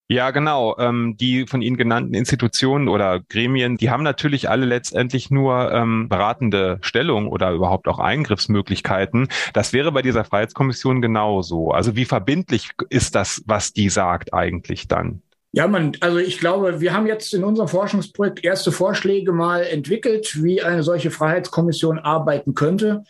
Ja, 0.09 0.31
genau. 0.31 0.77
Ähm, 0.79 1.17
die 1.19 1.47
von 1.47 1.63
Ihnen 1.63 1.77
genannten 1.77 2.15
Institutionen 2.15 2.89
oder 2.89 3.21
Gremien, 3.29 3.77
die 3.77 3.91
haben 3.91 4.05
natürlich 4.05 4.49
alle 4.49 4.65
letztendlich 4.65 5.31
nur 5.31 5.73
ähm, 5.73 6.09
beratende 6.09 6.79
Stellung 6.81 7.27
oder 7.29 7.51
überhaupt 7.51 7.89
auch 7.89 7.99
Eingriffsmöglichkeiten. 7.99 9.29
Das 9.53 9.73
wäre 9.73 9.91
bei 9.91 10.03
dieser 10.03 10.25
Freiheitskommission 10.25 11.03
genauso. 11.03 11.73
Also 11.73 11.97
wie 11.97 12.05
verbindlich 12.05 12.71
ist 12.89 13.17
das, 13.17 13.43
was 13.47 13.73
die 13.73 13.89
sagt 13.89 14.33
eigentlich 14.33 14.87
dann? 14.87 15.23
Ja, 15.51 15.67
man, 15.67 15.93
also 16.01 16.19
ich 16.19 16.39
glaube, 16.39 16.81
wir 16.81 16.93
haben 16.93 17.07
jetzt 17.07 17.33
in 17.35 17.43
unserem 17.43 17.69
Forschungsprojekt 17.69 18.45
erste 18.45 18.71
Vorschläge 18.71 19.33
mal 19.33 19.63
entwickelt, 19.63 20.43
wie 20.43 20.63
eine 20.63 20.83
solche 20.83 21.11
Freiheitskommission 21.11 21.99
arbeiten 21.99 22.55
könnte. 22.55 23.05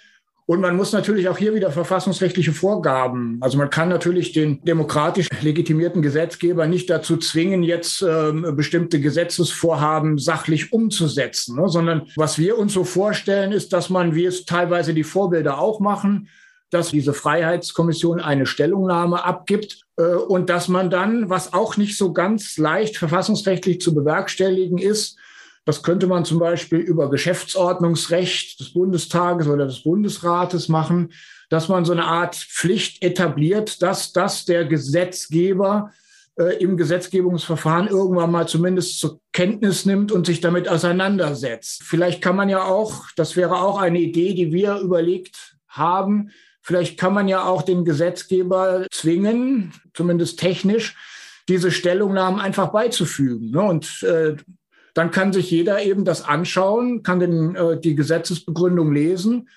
Und 0.48 0.60
man 0.60 0.76
muss 0.76 0.92
natürlich 0.92 1.28
auch 1.28 1.38
hier 1.38 1.54
wieder 1.54 1.72
verfassungsrechtliche 1.72 2.52
Vorgaben. 2.52 3.38
Also 3.40 3.58
man 3.58 3.68
kann 3.68 3.88
natürlich 3.88 4.32
den 4.32 4.62
demokratisch 4.64 5.28
legitimierten 5.42 6.02
Gesetzgeber 6.02 6.68
nicht 6.68 6.88
dazu 6.88 7.16
zwingen, 7.16 7.64
jetzt 7.64 8.00
ähm, 8.02 8.54
bestimmte 8.54 9.00
Gesetzesvorhaben 9.00 10.18
sachlich 10.18 10.72
umzusetzen, 10.72 11.56
ne? 11.56 11.68
sondern 11.68 12.06
was 12.14 12.38
wir 12.38 12.58
uns 12.58 12.72
so 12.72 12.84
vorstellen, 12.84 13.50
ist, 13.50 13.72
dass 13.72 13.90
man, 13.90 14.14
wie 14.14 14.24
es 14.24 14.44
teilweise 14.44 14.94
die 14.94 15.02
Vorbilder 15.02 15.58
auch 15.58 15.80
machen, 15.80 16.28
dass 16.70 16.90
diese 16.90 17.12
Freiheitskommission 17.12 18.20
eine 18.20 18.46
Stellungnahme 18.46 19.24
abgibt 19.24 19.82
äh, 19.96 20.02
und 20.02 20.48
dass 20.48 20.68
man 20.68 20.90
dann, 20.90 21.28
was 21.28 21.54
auch 21.54 21.76
nicht 21.76 21.98
so 21.98 22.12
ganz 22.12 22.56
leicht 22.56 22.98
verfassungsrechtlich 22.98 23.80
zu 23.80 23.94
bewerkstelligen 23.94 24.78
ist, 24.78 25.18
das 25.66 25.82
könnte 25.82 26.06
man 26.06 26.24
zum 26.24 26.38
Beispiel 26.38 26.78
über 26.78 27.10
Geschäftsordnungsrecht 27.10 28.60
des 28.60 28.72
Bundestages 28.72 29.48
oder 29.48 29.66
des 29.66 29.82
Bundesrates 29.82 30.68
machen, 30.68 31.12
dass 31.50 31.68
man 31.68 31.84
so 31.84 31.92
eine 31.92 32.04
Art 32.04 32.36
Pflicht 32.36 33.02
etabliert, 33.02 33.82
dass 33.82 34.12
das 34.12 34.44
der 34.44 34.64
Gesetzgeber 34.64 35.90
äh, 36.38 36.62
im 36.62 36.76
Gesetzgebungsverfahren 36.76 37.88
irgendwann 37.88 38.30
mal 38.30 38.46
zumindest 38.46 39.00
zur 39.00 39.20
Kenntnis 39.32 39.84
nimmt 39.84 40.12
und 40.12 40.26
sich 40.26 40.40
damit 40.40 40.68
auseinandersetzt. 40.68 41.82
Vielleicht 41.82 42.22
kann 42.22 42.36
man 42.36 42.48
ja 42.48 42.64
auch, 42.64 43.06
das 43.16 43.34
wäre 43.34 43.60
auch 43.60 43.80
eine 43.80 43.98
Idee, 43.98 44.34
die 44.34 44.52
wir 44.52 44.76
überlegt 44.76 45.56
haben, 45.66 46.30
vielleicht 46.62 46.96
kann 46.96 47.12
man 47.12 47.26
ja 47.26 47.44
auch 47.44 47.62
den 47.62 47.84
Gesetzgeber 47.84 48.86
zwingen, 48.92 49.72
zumindest 49.94 50.38
technisch, 50.38 50.96
diese 51.48 51.72
Stellungnahmen 51.72 52.40
einfach 52.40 52.68
beizufügen. 52.68 53.50
Ne? 53.50 53.62
Und 53.62 54.02
äh, 54.04 54.36
dann 54.96 55.10
kann 55.10 55.30
sich 55.30 55.50
jeder 55.50 55.82
eben 55.82 56.06
das 56.06 56.24
anschauen, 56.24 57.02
kann 57.02 57.20
den, 57.20 57.54
äh, 57.54 57.78
die 57.78 57.94
Gesetzesbegründung 57.94 58.94
lesen 58.94 59.50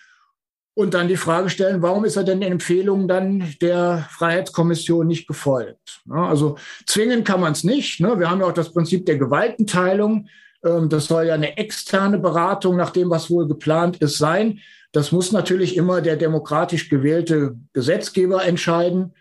und 0.74 0.94
dann 0.94 1.08
die 1.08 1.16
Frage 1.16 1.50
stellen, 1.50 1.82
warum 1.82 2.04
ist 2.04 2.18
er 2.18 2.26
denn 2.26 2.42
den 2.42 2.52
Empfehlungen 2.52 3.08
dann 3.08 3.56
der 3.62 4.06
Freiheitskommission 4.12 5.08
nicht 5.08 5.28
gefolgt? 5.28 6.02
Ja, 6.10 6.28
also 6.28 6.58
zwingen 6.86 7.24
kann 7.24 7.40
man 7.40 7.54
es 7.54 7.64
nicht. 7.64 8.02
Ne? 8.02 8.20
Wir 8.20 8.30
haben 8.30 8.42
ja 8.42 8.48
auch 8.48 8.54
das 8.54 8.74
Prinzip 8.74 9.06
der 9.06 9.18
Gewaltenteilung. 9.18 10.28
Ähm, 10.66 10.90
das 10.90 11.06
soll 11.06 11.28
ja 11.28 11.36
eine 11.36 11.58
externe 11.58 12.20
Beratung 12.20 12.76
nach 12.76 12.90
dem, 12.90 13.10
was 13.10 13.30
wohl 13.30 13.48
geplant 13.48 13.96
ist, 13.98 14.18
sein. 14.18 14.60
Das 14.92 15.14
muss 15.14 15.32
natürlich 15.32 15.78
immer 15.78 16.02
der 16.02 16.18
demokratisch 16.18 16.90
gewählte 16.90 17.56
Gesetzgeber 17.72 18.44
entscheiden. 18.44 19.14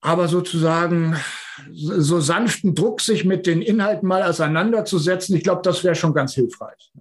Aber 0.00 0.28
sozusagen 0.28 1.16
so 1.72 2.20
sanften 2.20 2.74
Druck, 2.74 3.00
sich 3.00 3.24
mit 3.24 3.46
den 3.46 3.62
Inhalten 3.62 4.08
mal 4.08 4.22
auseinanderzusetzen, 4.22 5.36
ich 5.36 5.44
glaube, 5.44 5.62
das 5.62 5.84
wäre 5.84 5.94
schon 5.94 6.14
ganz 6.14 6.34
hilfreich. 6.34 6.92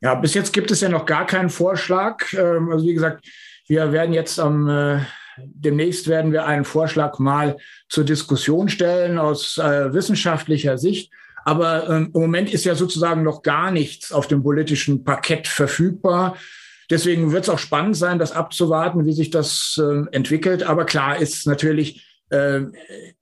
Ja, 0.00 0.14
bis 0.14 0.34
jetzt 0.34 0.52
gibt 0.52 0.70
es 0.70 0.80
ja 0.80 0.88
noch 0.88 1.06
gar 1.06 1.26
keinen 1.26 1.50
Vorschlag. 1.50 2.32
Ähm, 2.34 2.70
also 2.70 2.84
wie 2.84 2.94
gesagt, 2.94 3.26
wir 3.66 3.92
werden 3.92 4.12
jetzt 4.12 4.38
am 4.38 4.68
äh, 4.68 5.00
demnächst 5.38 6.08
werden 6.08 6.32
wir 6.32 6.46
einen 6.46 6.64
Vorschlag 6.64 7.18
mal 7.18 7.56
zur 7.88 8.04
Diskussion 8.04 8.68
stellen 8.68 9.18
aus 9.18 9.58
äh, 9.58 9.92
wissenschaftlicher 9.92 10.78
Sicht. 10.78 11.12
Aber 11.44 11.88
ähm, 11.88 12.10
im 12.14 12.20
Moment 12.20 12.52
ist 12.52 12.64
ja 12.64 12.74
sozusagen 12.74 13.22
noch 13.22 13.42
gar 13.42 13.70
nichts 13.70 14.12
auf 14.12 14.26
dem 14.26 14.42
politischen 14.42 15.04
Parkett 15.04 15.46
verfügbar. 15.46 16.36
Deswegen 16.90 17.32
wird 17.32 17.44
es 17.44 17.48
auch 17.48 17.58
spannend 17.58 17.96
sein, 17.96 18.18
das 18.18 18.32
abzuwarten, 18.32 19.06
wie 19.06 19.12
sich 19.12 19.30
das 19.30 19.80
äh, 19.82 20.04
entwickelt. 20.12 20.62
Aber 20.62 20.84
klar 20.84 21.18
ist 21.18 21.46
natürlich, 21.46 22.13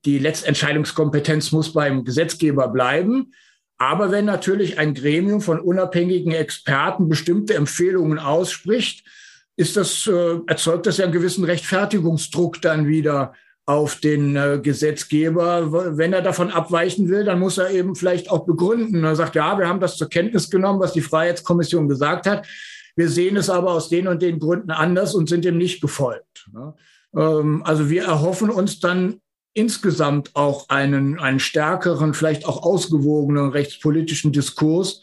die 0.04 0.18
Letztentscheidungskompetenz 0.18 1.52
muss 1.52 1.72
beim 1.72 2.04
Gesetzgeber 2.04 2.68
bleiben. 2.68 3.32
Aber 3.78 4.12
wenn 4.12 4.26
natürlich 4.26 4.78
ein 4.78 4.94
Gremium 4.94 5.40
von 5.40 5.58
unabhängigen 5.58 6.32
Experten 6.32 7.08
bestimmte 7.08 7.54
Empfehlungen 7.54 8.18
ausspricht, 8.18 9.04
ist 9.56 9.76
das, 9.76 10.06
äh, 10.06 10.38
erzeugt 10.46 10.86
das 10.86 10.98
ja 10.98 11.04
einen 11.04 11.12
gewissen 11.12 11.44
Rechtfertigungsdruck 11.44 12.62
dann 12.62 12.86
wieder 12.86 13.34
auf 13.66 13.96
den 13.96 14.36
äh, 14.36 14.60
Gesetzgeber. 14.62 15.96
Wenn 15.96 16.12
er 16.12 16.22
davon 16.22 16.50
abweichen 16.50 17.08
will, 17.08 17.24
dann 17.24 17.38
muss 17.38 17.58
er 17.58 17.70
eben 17.70 17.94
vielleicht 17.94 18.30
auch 18.30 18.44
begründen. 18.44 19.04
Er 19.04 19.16
sagt, 19.16 19.34
ja, 19.34 19.58
wir 19.58 19.68
haben 19.68 19.80
das 19.80 19.96
zur 19.96 20.08
Kenntnis 20.08 20.50
genommen, 20.50 20.80
was 20.80 20.92
die 20.92 21.00
Freiheitskommission 21.00 21.88
gesagt 21.88 22.26
hat. 22.26 22.46
Wir 22.96 23.08
sehen 23.08 23.36
es 23.36 23.48
aber 23.50 23.72
aus 23.72 23.88
den 23.88 24.08
und 24.08 24.22
den 24.22 24.38
Gründen 24.38 24.70
anders 24.70 25.14
und 25.14 25.28
sind 25.28 25.44
dem 25.44 25.58
nicht 25.58 25.80
gefolgt. 25.80 26.48
Ne? 26.52 26.74
Ähm, 27.16 27.62
also 27.64 27.90
wir 27.90 28.04
erhoffen 28.04 28.50
uns 28.50 28.80
dann 28.80 29.20
insgesamt 29.54 30.34
auch 30.34 30.68
einen, 30.68 31.18
einen 31.18 31.40
stärkeren, 31.40 32.14
vielleicht 32.14 32.46
auch 32.46 32.62
ausgewogenen 32.62 33.50
rechtspolitischen 33.50 34.32
Diskurs 34.32 35.02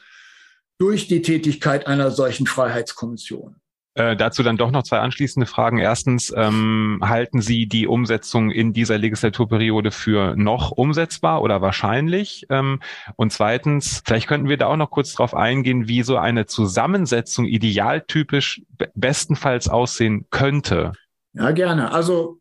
durch 0.79 1.07
die 1.07 1.21
Tätigkeit 1.21 1.87
einer 1.87 2.09
solchen 2.09 2.47
Freiheitskommission. 2.47 3.55
Äh, 3.95 4.15
dazu 4.15 4.43
dann 4.43 4.55
doch 4.55 4.71
noch 4.71 4.83
zwei 4.83 4.99
anschließende 4.99 5.45
Fragen. 5.45 5.77
Erstens, 5.77 6.33
ähm, 6.35 6.99
halten 7.03 7.41
Sie 7.41 7.67
die 7.67 7.85
Umsetzung 7.85 8.49
in 8.49 8.71
dieser 8.71 8.97
Legislaturperiode 8.97 9.91
für 9.91 10.35
noch 10.37 10.71
umsetzbar 10.71 11.41
oder 11.41 11.61
wahrscheinlich? 11.61 12.45
Ähm, 12.49 12.79
und 13.17 13.33
zweitens, 13.33 14.01
vielleicht 14.05 14.27
könnten 14.27 14.47
wir 14.47 14.57
da 14.57 14.67
auch 14.67 14.77
noch 14.77 14.91
kurz 14.91 15.13
drauf 15.13 15.33
eingehen, 15.33 15.87
wie 15.87 16.03
so 16.03 16.17
eine 16.17 16.45
Zusammensetzung 16.45 17.45
idealtypisch 17.45 18.61
bestenfalls 18.95 19.67
aussehen 19.67 20.27
könnte. 20.29 20.93
Ja, 21.33 21.51
gerne. 21.51 21.91
Also 21.91 22.39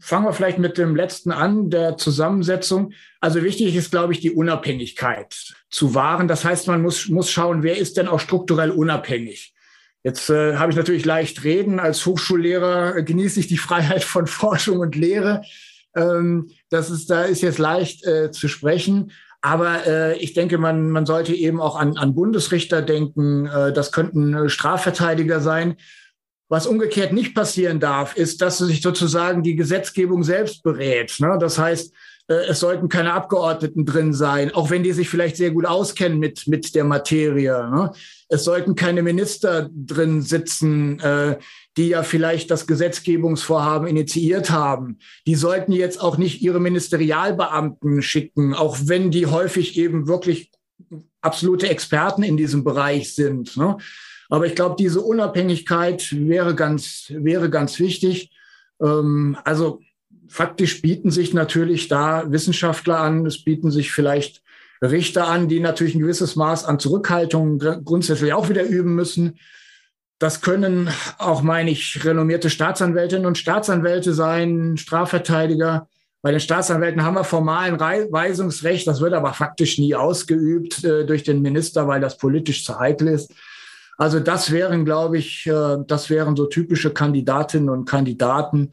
fangen 0.00 0.26
wir 0.26 0.32
vielleicht 0.32 0.58
mit 0.58 0.78
dem 0.78 0.96
letzten 0.96 1.30
an, 1.30 1.70
der 1.70 1.96
Zusammensetzung. 1.96 2.92
Also 3.20 3.42
wichtig 3.42 3.76
ist, 3.76 3.90
glaube 3.90 4.12
ich, 4.12 4.20
die 4.20 4.32
Unabhängigkeit 4.32 5.54
zu 5.70 5.94
wahren. 5.94 6.26
Das 6.26 6.44
heißt, 6.44 6.66
man 6.66 6.82
muss, 6.82 7.08
muss 7.08 7.30
schauen, 7.30 7.62
wer 7.62 7.78
ist 7.78 7.96
denn 7.96 8.08
auch 8.08 8.20
strukturell 8.20 8.70
unabhängig. 8.70 9.54
Jetzt 10.02 10.30
äh, 10.30 10.56
habe 10.56 10.72
ich 10.72 10.76
natürlich 10.76 11.04
leicht 11.04 11.44
reden. 11.44 11.78
Als 11.78 12.04
Hochschullehrer 12.04 13.02
genieße 13.02 13.38
ich 13.38 13.46
die 13.46 13.58
Freiheit 13.58 14.02
von 14.02 14.26
Forschung 14.26 14.78
und 14.80 14.96
Lehre. 14.96 15.42
Ähm, 15.94 16.50
das 16.70 16.90
ist, 16.90 17.08
da 17.10 17.22
ist 17.22 17.42
jetzt 17.42 17.58
leicht 17.58 18.04
äh, 18.04 18.32
zu 18.32 18.48
sprechen. 18.48 19.12
Aber 19.40 19.86
äh, 19.86 20.18
ich 20.18 20.34
denke, 20.34 20.58
man, 20.58 20.90
man 20.90 21.06
sollte 21.06 21.34
eben 21.34 21.60
auch 21.60 21.76
an, 21.76 21.96
an 21.96 22.14
Bundesrichter 22.14 22.82
denken. 22.82 23.46
Äh, 23.46 23.72
das 23.72 23.92
könnten 23.92 24.34
äh, 24.34 24.48
Strafverteidiger 24.48 25.40
sein. 25.40 25.76
Was 26.52 26.66
umgekehrt 26.66 27.14
nicht 27.14 27.34
passieren 27.34 27.80
darf, 27.80 28.14
ist, 28.14 28.42
dass 28.42 28.58
sich 28.58 28.82
sozusagen 28.82 29.42
die 29.42 29.56
Gesetzgebung 29.56 30.22
selbst 30.22 30.62
berät. 30.62 31.14
Ne? 31.18 31.38
Das 31.40 31.56
heißt, 31.56 31.94
äh, 32.28 32.34
es 32.50 32.60
sollten 32.60 32.90
keine 32.90 33.14
Abgeordneten 33.14 33.86
drin 33.86 34.12
sein, 34.12 34.52
auch 34.52 34.68
wenn 34.68 34.82
die 34.82 34.92
sich 34.92 35.08
vielleicht 35.08 35.38
sehr 35.38 35.52
gut 35.52 35.64
auskennen 35.64 36.18
mit, 36.18 36.46
mit 36.48 36.74
der 36.74 36.84
Materie. 36.84 37.70
Ne? 37.70 37.92
Es 38.28 38.44
sollten 38.44 38.74
keine 38.74 39.02
Minister 39.02 39.70
drin 39.74 40.20
sitzen, 40.20 41.00
äh, 41.00 41.38
die 41.78 41.88
ja 41.88 42.02
vielleicht 42.02 42.50
das 42.50 42.66
Gesetzgebungsvorhaben 42.66 43.88
initiiert 43.88 44.50
haben. 44.50 44.98
Die 45.26 45.36
sollten 45.36 45.72
jetzt 45.72 46.02
auch 46.02 46.18
nicht 46.18 46.42
ihre 46.42 46.60
Ministerialbeamten 46.60 48.02
schicken, 48.02 48.52
auch 48.52 48.76
wenn 48.82 49.10
die 49.10 49.24
häufig 49.24 49.78
eben 49.78 50.06
wirklich 50.06 50.50
absolute 51.22 51.70
Experten 51.70 52.22
in 52.22 52.36
diesem 52.36 52.62
Bereich 52.62 53.14
sind. 53.14 53.56
Ne? 53.56 53.78
Aber 54.32 54.46
ich 54.46 54.54
glaube, 54.54 54.76
diese 54.78 55.02
Unabhängigkeit 55.02 56.08
wäre 56.12 56.54
ganz, 56.54 57.12
wäre 57.14 57.50
ganz 57.50 57.78
wichtig. 57.78 58.30
Ähm, 58.80 59.36
also 59.44 59.82
faktisch 60.26 60.80
bieten 60.80 61.10
sich 61.10 61.34
natürlich 61.34 61.88
da 61.88 62.32
Wissenschaftler 62.32 62.98
an, 62.98 63.26
es 63.26 63.44
bieten 63.44 63.70
sich 63.70 63.92
vielleicht 63.92 64.42
Richter 64.80 65.28
an, 65.28 65.48
die 65.48 65.60
natürlich 65.60 65.94
ein 65.94 66.00
gewisses 66.00 66.34
Maß 66.34 66.64
an 66.64 66.78
Zurückhaltung 66.78 67.58
grundsätzlich 67.84 68.32
auch 68.32 68.48
wieder 68.48 68.64
üben 68.64 68.94
müssen. 68.94 69.38
Das 70.18 70.40
können 70.40 70.88
auch, 71.18 71.42
meine 71.42 71.70
ich, 71.70 72.02
renommierte 72.02 72.48
Staatsanwältinnen 72.48 73.26
und 73.26 73.36
Staatsanwälte 73.36 74.14
sein, 74.14 74.78
Strafverteidiger. 74.78 75.90
Bei 76.22 76.30
den 76.30 76.40
Staatsanwälten 76.40 77.02
haben 77.02 77.16
wir 77.16 77.24
formalen 77.24 77.78
Weisungsrecht, 77.78 78.86
das 78.86 79.02
wird 79.02 79.12
aber 79.12 79.34
faktisch 79.34 79.76
nie 79.76 79.94
ausgeübt 79.94 80.84
äh, 80.84 81.04
durch 81.04 81.22
den 81.22 81.42
Minister, 81.42 81.86
weil 81.86 82.00
das 82.00 82.16
politisch 82.16 82.64
zu 82.64 82.78
heikel 82.78 83.08
ist. 83.08 83.30
Also 83.96 84.20
das 84.20 84.50
wären, 84.50 84.84
glaube 84.84 85.18
ich, 85.18 85.46
äh, 85.46 85.76
das 85.86 86.10
wären 86.10 86.36
so 86.36 86.46
typische 86.46 86.90
Kandidatinnen 86.90 87.68
und 87.68 87.84
Kandidaten 87.88 88.70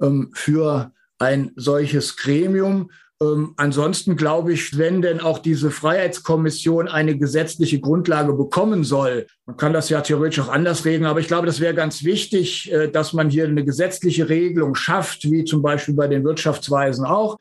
ähm, 0.00 0.30
für 0.34 0.92
ein 1.18 1.52
solches 1.56 2.16
Gremium. 2.16 2.90
Ähm, 3.22 3.52
ansonsten 3.58 4.16
glaube 4.16 4.54
ich, 4.54 4.78
wenn 4.78 5.02
denn 5.02 5.20
auch 5.20 5.38
diese 5.38 5.70
Freiheitskommission 5.70 6.88
eine 6.88 7.18
gesetzliche 7.18 7.78
Grundlage 7.78 8.32
bekommen 8.32 8.82
soll, 8.82 9.26
man 9.44 9.58
kann 9.58 9.74
das 9.74 9.90
ja 9.90 10.00
theoretisch 10.00 10.40
auch 10.40 10.48
anders 10.48 10.86
regeln, 10.86 11.04
aber 11.04 11.20
ich 11.20 11.28
glaube, 11.28 11.46
das 11.46 11.60
wäre 11.60 11.74
ganz 11.74 12.02
wichtig, 12.02 12.72
äh, 12.72 12.88
dass 12.88 13.12
man 13.12 13.28
hier 13.28 13.44
eine 13.44 13.64
gesetzliche 13.64 14.30
Regelung 14.30 14.74
schafft, 14.74 15.30
wie 15.30 15.44
zum 15.44 15.60
Beispiel 15.60 15.94
bei 15.94 16.08
den 16.08 16.24
Wirtschaftsweisen 16.24 17.04
auch. 17.04 17.38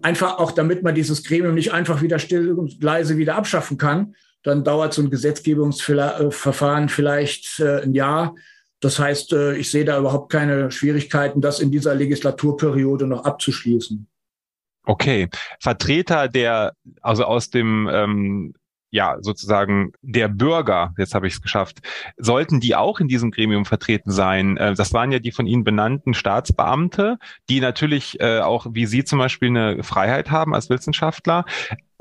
Einfach 0.00 0.38
auch, 0.38 0.52
damit 0.52 0.82
man 0.82 0.94
dieses 0.94 1.22
Gremium 1.22 1.54
nicht 1.54 1.72
einfach 1.72 2.00
wieder 2.00 2.18
still 2.18 2.52
und 2.52 2.82
leise 2.82 3.18
wieder 3.18 3.36
abschaffen 3.36 3.76
kann. 3.76 4.14
Dann 4.42 4.64
dauert 4.64 4.94
so 4.94 5.02
ein 5.02 5.10
Gesetzgebungsverfahren 5.10 6.88
vielleicht 6.88 7.60
äh, 7.60 7.82
ein 7.82 7.94
Jahr. 7.94 8.34
Das 8.80 8.98
heißt, 8.98 9.32
äh, 9.32 9.54
ich 9.56 9.70
sehe 9.70 9.84
da 9.84 9.98
überhaupt 9.98 10.30
keine 10.32 10.70
Schwierigkeiten, 10.70 11.40
das 11.40 11.60
in 11.60 11.70
dieser 11.70 11.94
Legislaturperiode 11.94 13.06
noch 13.06 13.24
abzuschließen. 13.24 14.08
Okay, 14.84 15.28
Vertreter 15.60 16.28
der, 16.28 16.74
also 17.00 17.24
aus 17.24 17.50
dem 17.50 17.88
ähm, 17.92 18.54
ja, 18.92 19.16
sozusagen 19.20 19.92
der 20.02 20.28
Bürger, 20.28 20.94
jetzt 20.98 21.14
habe 21.14 21.26
ich 21.26 21.34
es 21.34 21.40
geschafft, 21.40 21.80
sollten 22.18 22.60
die 22.60 22.76
auch 22.76 23.00
in 23.00 23.08
diesem 23.08 23.30
Gremium 23.30 23.64
vertreten 23.64 24.10
sein? 24.10 24.58
Äh, 24.58 24.74
das 24.74 24.92
waren 24.92 25.10
ja 25.10 25.18
die 25.18 25.32
von 25.32 25.46
Ihnen 25.46 25.64
benannten 25.64 26.12
Staatsbeamte, 26.12 27.18
die 27.48 27.60
natürlich 27.60 28.20
äh, 28.20 28.40
auch, 28.40 28.66
wie 28.70 28.84
Sie 28.84 29.02
zum 29.02 29.18
Beispiel, 29.18 29.48
eine 29.48 29.82
Freiheit 29.82 30.30
haben 30.30 30.54
als 30.54 30.68
Wissenschaftler. 30.68 31.46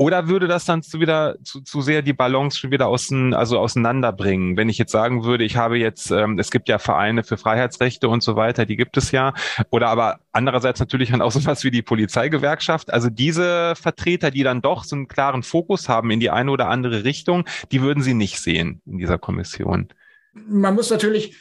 Oder 0.02 0.28
würde 0.28 0.48
das 0.48 0.66
dann 0.66 0.82
zu 0.82 1.00
wieder 1.00 1.36
zu, 1.44 1.62
zu 1.62 1.82
sehr 1.82 2.02
die 2.02 2.14
Balance 2.14 2.58
schon 2.58 2.72
wieder 2.72 2.88
außen, 2.88 3.36
also 3.36 3.60
auseinanderbringen? 3.60 4.58
Wenn 4.58 4.68
ich 4.68 4.80
jetzt 4.80 4.92
sagen 4.92 5.26
würde, 5.26 5.44
ich 5.44 5.58
habe 5.58 5.78
jetzt, 5.78 6.10
ähm, 6.10 6.40
es 6.40 6.50
gibt 6.50 6.70
ja 6.70 6.80
Vereine 6.80 7.24
für 7.24 7.38
Freiheitsrechte 7.38 8.10
und 8.10 8.24
so 8.24 8.36
weiter, 8.36 8.66
die 8.66 8.78
gibt 8.78 8.98
es 8.98 9.12
ja. 9.12 9.36
Oder 9.70 9.90
aber 9.90 10.20
andererseits 10.32 10.80
natürlich 10.80 11.12
dann 11.12 11.22
auch 11.22 11.32
so 11.32 11.46
was 11.46 11.64
wie 11.64 11.70
die 11.70 11.84
Polizeigewerkschaft. 11.84 12.92
Also 12.92 13.12
diese 13.12 13.76
Vertreter, 13.76 14.32
die 14.32 14.42
dann 14.42 14.64
doch 14.64 14.86
so 14.86 14.96
einen 14.96 15.08
klaren 15.08 15.44
Fokus 15.44 15.88
haben 15.88 16.10
in 16.10 16.20
die 16.20 16.32
eine 16.32 16.50
oder 16.50 16.68
andere 16.68 17.04
Richtung, 17.04 17.46
die 17.72 17.84
würden 17.84 18.02
Sie 18.02 18.16
nicht 18.16 18.40
sehen 18.40 18.82
in 18.88 18.98
dieser 18.98 19.20
Kommission. 19.20 19.90
Man 20.34 20.74
muss 20.74 20.90
natürlich 20.90 21.38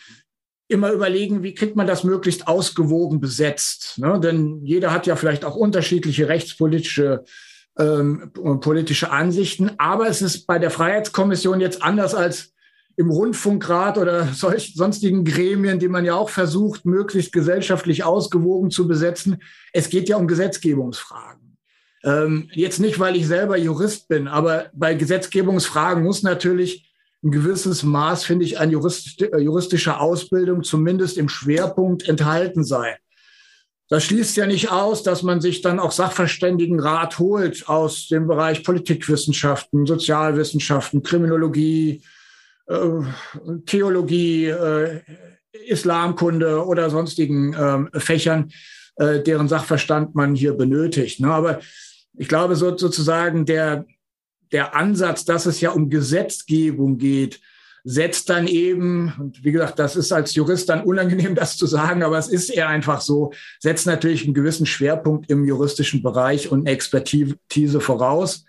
immer 0.68 0.92
überlegen, 0.92 1.42
wie 1.42 1.54
kriegt 1.54 1.76
man 1.76 1.86
das 1.86 2.04
möglichst 2.04 2.46
ausgewogen 2.46 3.20
besetzt. 3.20 3.96
Ne? 3.96 4.20
Denn 4.22 4.60
jeder 4.66 4.92
hat 4.92 5.06
ja 5.06 5.16
vielleicht 5.16 5.46
auch 5.46 5.56
unterschiedliche 5.56 6.28
rechtspolitische 6.28 7.24
ähm, 7.80 8.30
politische 8.60 9.10
Ansichten. 9.10 9.70
Aber 9.78 10.08
es 10.08 10.22
ist 10.22 10.46
bei 10.46 10.58
der 10.58 10.70
Freiheitskommission 10.70 11.60
jetzt 11.60 11.82
anders 11.82 12.14
als 12.14 12.52
im 12.96 13.10
Rundfunkrat 13.10 13.96
oder 13.96 14.26
solch, 14.34 14.74
sonstigen 14.74 15.24
Gremien, 15.24 15.78
die 15.78 15.88
man 15.88 16.04
ja 16.04 16.14
auch 16.14 16.28
versucht, 16.28 16.84
möglichst 16.84 17.32
gesellschaftlich 17.32 18.04
ausgewogen 18.04 18.70
zu 18.70 18.86
besetzen. 18.86 19.38
Es 19.72 19.88
geht 19.88 20.08
ja 20.08 20.16
um 20.16 20.28
Gesetzgebungsfragen. 20.28 21.56
Ähm, 22.04 22.48
jetzt 22.52 22.78
nicht, 22.78 22.98
weil 22.98 23.16
ich 23.16 23.26
selber 23.26 23.56
Jurist 23.56 24.08
bin, 24.08 24.28
aber 24.28 24.70
bei 24.74 24.94
Gesetzgebungsfragen 24.94 26.02
muss 26.02 26.22
natürlich 26.22 26.90
ein 27.22 27.30
gewisses 27.30 27.82
Maß, 27.82 28.24
finde 28.24 28.44
ich, 28.44 28.58
an 28.58 28.70
jurist, 28.70 29.20
äh, 29.20 29.38
juristischer 29.38 30.00
Ausbildung 30.00 30.62
zumindest 30.62 31.18
im 31.18 31.28
Schwerpunkt 31.28 32.08
enthalten 32.08 32.64
sein. 32.64 32.94
Das 33.90 34.04
schließt 34.04 34.36
ja 34.36 34.46
nicht 34.46 34.70
aus, 34.70 35.02
dass 35.02 35.24
man 35.24 35.40
sich 35.40 35.62
dann 35.62 35.80
auch 35.80 35.90
Sachverständigenrat 35.90 37.18
holt 37.18 37.68
aus 37.68 38.06
dem 38.06 38.28
Bereich 38.28 38.62
Politikwissenschaften, 38.62 39.84
Sozialwissenschaften, 39.84 41.02
Kriminologie, 41.02 42.00
äh, 42.68 42.78
Theologie, 43.66 44.46
äh, 44.46 45.00
Islamkunde 45.66 46.64
oder 46.64 46.88
sonstigen 46.88 47.52
äh, 47.52 47.98
Fächern, 47.98 48.52
äh, 48.94 49.24
deren 49.24 49.48
Sachverstand 49.48 50.14
man 50.14 50.36
hier 50.36 50.54
benötigt. 50.54 51.18
Ne? 51.18 51.32
Aber 51.32 51.58
ich 52.16 52.28
glaube 52.28 52.54
so, 52.54 52.78
sozusagen 52.78 53.44
der, 53.44 53.86
der 54.52 54.76
Ansatz, 54.76 55.24
dass 55.24 55.46
es 55.46 55.60
ja 55.60 55.72
um 55.72 55.90
Gesetzgebung 55.90 56.96
geht, 56.96 57.40
setzt 57.84 58.30
dann 58.30 58.46
eben, 58.46 59.12
und 59.18 59.44
wie 59.44 59.52
gesagt, 59.52 59.78
das 59.78 59.96
ist 59.96 60.12
als 60.12 60.34
Jurist 60.34 60.68
dann 60.68 60.84
unangenehm, 60.84 61.34
das 61.36 61.56
zu 61.56 61.66
sagen, 61.66 62.02
aber 62.02 62.18
es 62.18 62.28
ist 62.28 62.50
eher 62.50 62.68
einfach 62.68 63.00
so, 63.00 63.32
setzt 63.58 63.86
natürlich 63.86 64.24
einen 64.24 64.34
gewissen 64.34 64.66
Schwerpunkt 64.66 65.30
im 65.30 65.44
juristischen 65.44 66.02
Bereich 66.02 66.50
und 66.50 66.66
Expertise 66.66 67.80
voraus. 67.80 68.44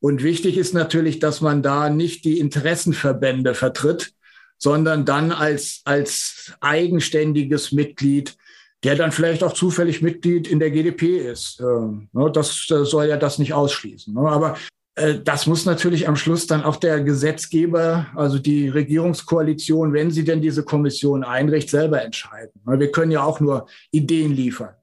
Und 0.00 0.22
wichtig 0.22 0.58
ist 0.58 0.74
natürlich, 0.74 1.18
dass 1.18 1.40
man 1.40 1.62
da 1.62 1.88
nicht 1.90 2.24
die 2.24 2.38
Interessenverbände 2.38 3.54
vertritt, 3.54 4.12
sondern 4.58 5.04
dann 5.04 5.32
als, 5.32 5.82
als 5.84 6.52
eigenständiges 6.60 7.72
Mitglied, 7.72 8.36
der 8.84 8.94
dann 8.94 9.12
vielleicht 9.12 9.42
auch 9.42 9.52
zufällig 9.52 10.02
Mitglied 10.02 10.46
in 10.46 10.58
der 10.58 10.70
GDP 10.70 11.18
ist. 11.18 11.60
Ähm, 11.60 12.08
ne, 12.12 12.30
das 12.30 12.66
soll 12.66 13.06
ja 13.06 13.16
das 13.16 13.38
nicht 13.38 13.52
ausschließen. 13.52 14.14
Ne. 14.14 14.20
Aber 14.20 14.56
das 15.24 15.46
muss 15.46 15.66
natürlich 15.66 16.08
am 16.08 16.16
Schluss 16.16 16.46
dann 16.46 16.64
auch 16.64 16.76
der 16.76 17.02
Gesetzgeber, 17.02 18.06
also 18.14 18.38
die 18.38 18.68
Regierungskoalition, 18.70 19.92
wenn 19.92 20.10
sie 20.10 20.24
denn 20.24 20.40
diese 20.40 20.64
Kommission 20.64 21.22
einrichtet, 21.22 21.70
selber 21.70 22.02
entscheiden. 22.02 22.52
Wir 22.64 22.90
können 22.90 23.12
ja 23.12 23.22
auch 23.22 23.38
nur 23.38 23.68
Ideen 23.90 24.32
liefern. 24.32 24.74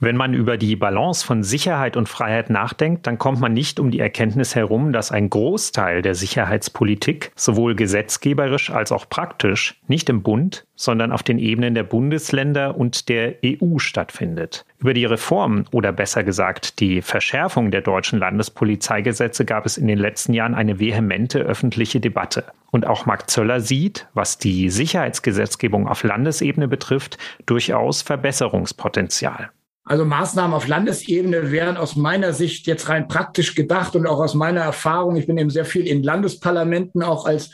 Wenn 0.00 0.16
man 0.16 0.32
über 0.32 0.56
die 0.56 0.76
Balance 0.76 1.26
von 1.26 1.42
Sicherheit 1.42 1.96
und 1.96 2.08
Freiheit 2.08 2.50
nachdenkt, 2.50 3.08
dann 3.08 3.18
kommt 3.18 3.40
man 3.40 3.52
nicht 3.52 3.80
um 3.80 3.90
die 3.90 3.98
Erkenntnis 3.98 4.54
herum, 4.54 4.92
dass 4.92 5.10
ein 5.10 5.28
Großteil 5.28 6.02
der 6.02 6.14
Sicherheitspolitik 6.14 7.32
sowohl 7.34 7.74
gesetzgeberisch 7.74 8.70
als 8.70 8.92
auch 8.92 9.08
praktisch 9.08 9.74
nicht 9.88 10.08
im 10.08 10.22
Bund, 10.22 10.66
sondern 10.76 11.10
auf 11.10 11.24
den 11.24 11.40
Ebenen 11.40 11.74
der 11.74 11.82
Bundesländer 11.82 12.76
und 12.76 13.08
der 13.08 13.38
EU 13.44 13.78
stattfindet. 13.78 14.64
Über 14.78 14.94
die 14.94 15.04
Reform 15.04 15.64
oder 15.72 15.90
besser 15.90 16.22
gesagt 16.22 16.78
die 16.78 17.02
Verschärfung 17.02 17.72
der 17.72 17.80
deutschen 17.80 18.20
Landespolizeigesetze 18.20 19.44
gab 19.44 19.66
es 19.66 19.76
in 19.76 19.88
den 19.88 19.98
letzten 19.98 20.32
Jahren 20.32 20.54
eine 20.54 20.78
vehemente 20.78 21.40
öffentliche 21.40 21.98
Debatte. 21.98 22.44
Und 22.70 22.86
auch 22.86 23.06
Marc 23.06 23.28
Zöller 23.28 23.60
sieht, 23.60 24.06
was 24.14 24.38
die 24.38 24.70
Sicherheitsgesetzgebung 24.70 25.88
auf 25.88 26.04
Landesebene 26.04 26.68
betrifft, 26.68 27.18
durchaus 27.46 28.02
Verbesserungspotenzial. 28.02 29.50
Also 29.88 30.04
Maßnahmen 30.04 30.54
auf 30.54 30.68
Landesebene 30.68 31.50
wären 31.50 31.78
aus 31.78 31.96
meiner 31.96 32.34
Sicht 32.34 32.66
jetzt 32.66 32.90
rein 32.90 33.08
praktisch 33.08 33.54
gedacht 33.54 33.96
und 33.96 34.06
auch 34.06 34.20
aus 34.20 34.34
meiner 34.34 34.60
Erfahrung, 34.60 35.16
ich 35.16 35.26
bin 35.26 35.38
eben 35.38 35.48
sehr 35.48 35.64
viel 35.64 35.86
in 35.86 36.02
Landesparlamenten 36.02 37.02
auch 37.02 37.24
als 37.24 37.50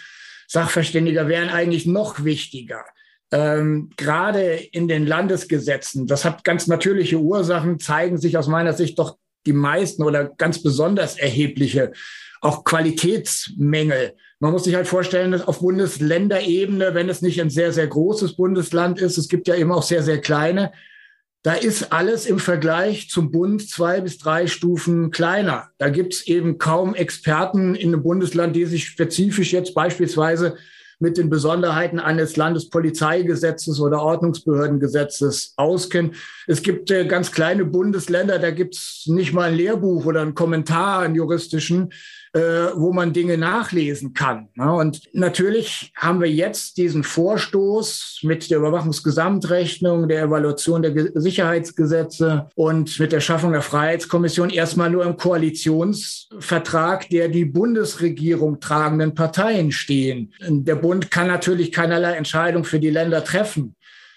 Sachverständiger, 0.49 1.29
wären 1.29 1.49
eigentlich 1.49 1.87
noch 1.87 2.25
wichtiger. 2.25 2.85
Ähm, 3.31 3.90
gerade 3.97 4.55
in 4.73 4.88
den 4.88 5.07
Landesgesetzen, 5.07 6.09
das 6.09 6.25
hat 6.25 6.42
ganz 6.42 6.66
natürliche 6.66 7.18
Ursachen, 7.18 7.79
zeigen 7.79 8.18
sich 8.18 8.37
aus 8.37 8.49
meiner 8.49 8.73
Sicht 8.73 8.99
doch 8.99 9.16
die 9.47 9.53
meisten 9.53 10.03
oder 10.03 10.25
ganz 10.25 10.61
besonders 10.61 11.16
erhebliche 11.16 11.92
auch 12.40 12.64
Qualitätsmängel. 12.64 14.14
Man 14.40 14.51
muss 14.51 14.64
sich 14.64 14.75
halt 14.75 14.88
vorstellen, 14.88 15.31
dass 15.31 15.47
auf 15.47 15.61
Bundesländerebene, 15.61 16.94
wenn 16.94 17.09
es 17.09 17.23
nicht 17.23 17.40
ein 17.40 17.49
sehr, 17.49 17.73
sehr 17.73 17.87
großes 17.87 18.35
Bundesland 18.35 19.01
ist, 19.01 19.18
es 19.18 19.29
gibt 19.29 19.47
ja 19.47 19.55
eben 19.55 19.70
auch 19.70 19.85
sehr, 19.85 20.03
sehr 20.03 20.20
kleine, 20.20 20.73
da 21.45 21.53
ist 21.53 21.93
alles 21.93 22.25
im 22.25 22.39
Vergleich 22.39 23.11
zum 23.11 23.31
Bund 23.31 23.69
zwei 23.69 24.01
bis 24.01 24.17
drei 24.17 24.47
Stufen 24.47 25.11
kleiner. 25.11 25.69
Da 25.77 25.91
gibt 25.91 26.15
es 26.15 26.27
eben 26.27 26.57
kaum 26.57 26.95
Experten 26.95 27.75
in 27.75 27.93
einem 27.93 28.03
Bundesland, 28.03 28.57
die 28.57 28.65
sich 28.65 28.87
spezifisch 28.87 29.53
jetzt 29.53 29.75
beispielsweise 29.75 30.57
mit 31.01 31.19
den 31.19 31.29
Besonderheiten 31.29 32.01
eines 32.01 32.37
Landespolizeigesetzes 32.37 33.79
oder 33.79 34.01
Ordnungsbehördengesetzes 34.01 35.53
auskennen. 35.57 36.15
Es 36.47 36.63
gibt 36.63 36.91
äh, 36.91 37.05
ganz 37.05 37.31
kleine 37.31 37.67
Bundesländer, 37.67 38.39
da 38.39 38.51
gibt 38.51 38.77
es 38.77 39.05
nicht 39.07 39.35
mal 39.35 39.51
ein 39.51 39.55
Lehrbuch 39.55 40.07
oder 40.07 40.23
einen 40.23 40.35
Kommentar, 40.35 41.01
einen 41.01 41.15
juristischen, 41.15 41.93
wo 42.35 42.92
man 42.92 43.12
Dinge 43.12 43.38
nachlesen 43.38 44.12
kann. 44.12 44.49
Ja, 44.57 44.73
und 44.73 45.03
natürlich 45.12 45.92
haben 45.97 46.20
wir 46.20 46.31
jetzt 46.31 46.77
diesen 46.77 47.05
Vorstoß 47.05 48.20
mit 48.23 48.51
der 48.51 48.59
Überwachungsgesamtrechnung, 48.59 50.09
der 50.09 50.25
Evaluation 50.25 50.83
der 50.83 51.12
Sicherheitsgesetze 51.14 52.49
und 52.57 52.99
mit 52.99 53.12
der 53.12 53.20
Schaffung 53.20 53.53
der 53.53 53.62
Freiheitskommission 53.62 54.51
erstmal 54.51 54.90
nur 54.90 55.05
im 55.05 55.16
Koalitionsvertrag 55.16 57.09
der 57.09 57.29
die 57.29 57.44
Bundesregierung 57.44 58.61
tragenden 58.61 59.14
Parteien 59.14 59.70
stehen. 59.70 60.33
Der 60.40 60.77
Bund 60.77 61.11
kann 61.11 61.29
natürlich 61.29 61.73
keinerlei 61.73 62.14
Entscheidung 62.14 62.64
für 62.64 62.81
die 62.81 62.90
Länder 62.90 63.23
treffen. 63.25 63.77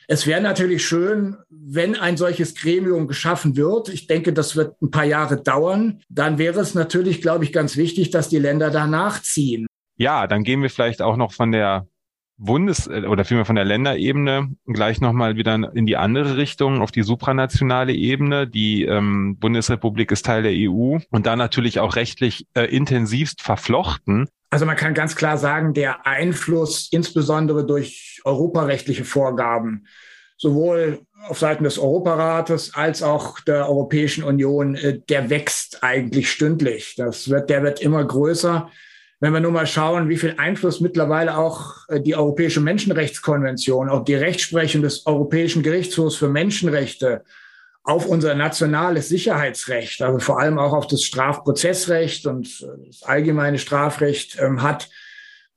Es 0.10 0.26
wäre 0.26 0.40
natürlich 0.42 0.86
schön, 0.86 1.36
wenn 1.50 1.96
ein 1.96 2.16
solches 2.16 2.56
Gremium 2.56 3.08
geschaffen 3.08 3.58
wird. 3.58 3.90
Ich 3.90 4.08
denke, 4.08 4.32
das 4.32 4.56
wird 4.56 4.82
ein 4.82 4.90
paar 4.90 5.04
Jahre 5.04 5.42
dauern. 5.42 6.02
Dann 6.08 6.38
wäre 6.38 6.62
es 6.62 6.74
natürlich, 6.76 7.22
glaube 7.22 7.44
ich, 7.44 7.52
ganz 7.52 7.76
wichtig, 7.76 8.10
dass 8.10 8.30
die 8.30 8.40
Länder 8.40 8.72
da 8.72 8.88
nachziehen. 8.88 9.68
Ja, 9.98 10.28
dann 10.28 10.44
gehen 10.44 10.62
wir 10.62 10.70
vielleicht 10.70 11.02
auch 11.02 11.18
noch 11.18 11.34
von 11.34 11.52
der 11.52 11.88
Bundes- 12.38 12.88
äh, 12.88 13.06
oder 13.08 13.26
vielmehr 13.26 13.46
von 13.46 13.56
der 13.56 13.66
Länderebene 13.66 14.56
gleich 14.66 15.02
nochmal 15.02 15.36
wieder 15.36 15.56
in 15.74 15.86
die 15.86 15.98
andere 15.98 16.38
Richtung, 16.38 16.82
auf 16.82 16.92
die 16.92 17.02
supranationale 17.02 17.94
Ebene. 17.94 18.48
Die 18.48 18.84
ähm, 18.84 19.38
Bundesrepublik 19.38 20.12
ist 20.12 20.26
Teil 20.26 20.44
der 20.44 20.54
EU 20.54 21.00
und 21.10 21.26
da 21.26 21.36
natürlich 21.36 21.80
auch 21.80 21.96
rechtlich 21.96 22.48
äh, 22.54 22.64
intensivst 22.64 23.42
verflochten. 23.42 24.30
Also 24.50 24.66
man 24.66 24.78
kann 24.78 24.94
ganz 24.94 25.16
klar 25.16 25.38
sagen, 25.38 25.74
der 25.74 26.06
Einfluss 26.06 26.88
insbesondere 26.92 27.66
durch 27.66 28.22
europarechtliche 28.24 29.04
Vorgaben, 29.04 29.88
sowohl 30.38 31.02
auf 31.28 31.40
Seiten 31.40 31.64
des 31.64 31.80
Europarates 31.80 32.74
als 32.74 33.04
auch 33.04 33.40
der 33.42 33.68
Europäischen 33.68 34.24
Union, 34.24 34.76
äh, 34.76 35.00
der 35.00 35.30
wächst 35.30 35.84
eigentlich 35.84 36.32
stündlich. 36.32 36.96
Das 36.96 37.30
wird, 37.30 37.50
der 37.50 37.64
wird 37.64 37.82
immer 37.82 38.04
größer. 38.04 38.70
Wenn 39.20 39.34
wir 39.34 39.40
nur 39.40 39.52
mal 39.52 39.66
schauen, 39.66 40.10
wie 40.10 40.18
viel 40.18 40.36
Einfluss 40.38 40.80
mittlerweile 40.80 41.38
auch 41.38 41.90
äh, 41.90 42.00
die 42.00 42.16
Europäische 42.16 42.62
Menschenrechtskonvention, 42.62 43.90
auch 43.90 44.06
die 44.06 44.16
Rechtsprechung 44.16 44.84
des 44.84 45.06
Europäischen 45.06 45.64
Gerichtshofs 45.64 46.16
für 46.16 46.30
Menschenrechte 46.30 47.24
auf 47.88 48.06
unser 48.06 48.36
nationales 48.36 49.08
Sicherheitsrecht, 49.08 50.02
also 50.02 50.20
vor 50.20 50.42
allem 50.42 50.60
auch 50.60 50.74
auf 50.74 50.88
das 50.88 51.04
Strafprozessrecht 51.04 52.26
und 52.26 52.68
das 52.86 53.04
allgemeine 53.04 53.58
Strafrecht 53.58 54.38
ähm, 54.42 54.62
hat. 54.62 54.90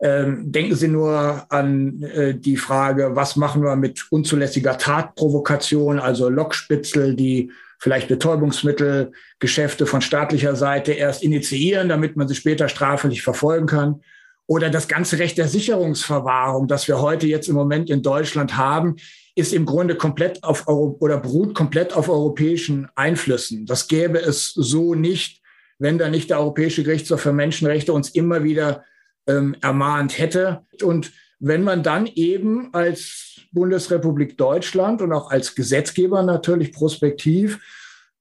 Ähm, 0.00 0.52
denken 0.52 0.76
Sie 0.76 0.86
nur 0.86 1.44
an 1.48 2.00
äh, 2.02 2.34
die 2.36 2.56
Frage, 2.56 3.16
was 3.16 3.34
machen 3.34 3.64
wir 3.64 3.74
mit 3.74 4.06
unzulässiger 4.10 4.78
Tatprovokation, 4.78 5.98
also 5.98 6.28
Lockspitzel, 6.28 7.16
die 7.16 7.50
vielleicht 7.80 8.06
Betäubungsmittelgeschäfte 8.06 9.86
von 9.86 10.00
staatlicher 10.00 10.54
Seite 10.54 10.92
erst 10.92 11.24
initiieren, 11.24 11.88
damit 11.88 12.16
man 12.16 12.28
sie 12.28 12.36
später 12.36 12.68
strafrechtlich 12.68 13.22
verfolgen 13.22 13.66
kann. 13.66 14.02
Oder 14.46 14.70
das 14.70 14.86
ganze 14.86 15.18
Recht 15.18 15.36
der 15.36 15.48
Sicherungsverwahrung, 15.48 16.68
das 16.68 16.86
wir 16.86 17.00
heute 17.00 17.26
jetzt 17.26 17.48
im 17.48 17.56
Moment 17.56 17.90
in 17.90 18.02
Deutschland 18.02 18.56
haben, 18.56 18.96
ist 19.40 19.52
im 19.52 19.66
Grunde 19.66 19.96
komplett 19.96 20.44
auf 20.44 20.68
Euro 20.68 20.96
oder 21.00 21.18
beruht 21.18 21.54
komplett 21.54 21.94
auf 21.94 22.08
europäischen 22.08 22.88
Einflüssen. 22.94 23.66
Das 23.66 23.88
gäbe 23.88 24.18
es 24.18 24.52
so 24.52 24.94
nicht, 24.94 25.42
wenn 25.78 25.98
da 25.98 26.08
nicht 26.08 26.30
der 26.30 26.38
Europäische 26.38 26.84
Gerichtshof 26.84 27.22
für 27.22 27.32
Menschenrechte 27.32 27.92
uns 27.92 28.10
immer 28.10 28.44
wieder 28.44 28.84
ähm, 29.26 29.56
ermahnt 29.62 30.18
hätte. 30.18 30.66
Und 30.82 31.12
wenn 31.38 31.64
man 31.64 31.82
dann 31.82 32.06
eben 32.06 32.72
als 32.74 33.40
Bundesrepublik 33.52 34.36
Deutschland 34.36 35.00
und 35.00 35.12
auch 35.12 35.30
als 35.30 35.54
Gesetzgeber 35.54 36.22
natürlich 36.22 36.72
prospektiv 36.72 37.58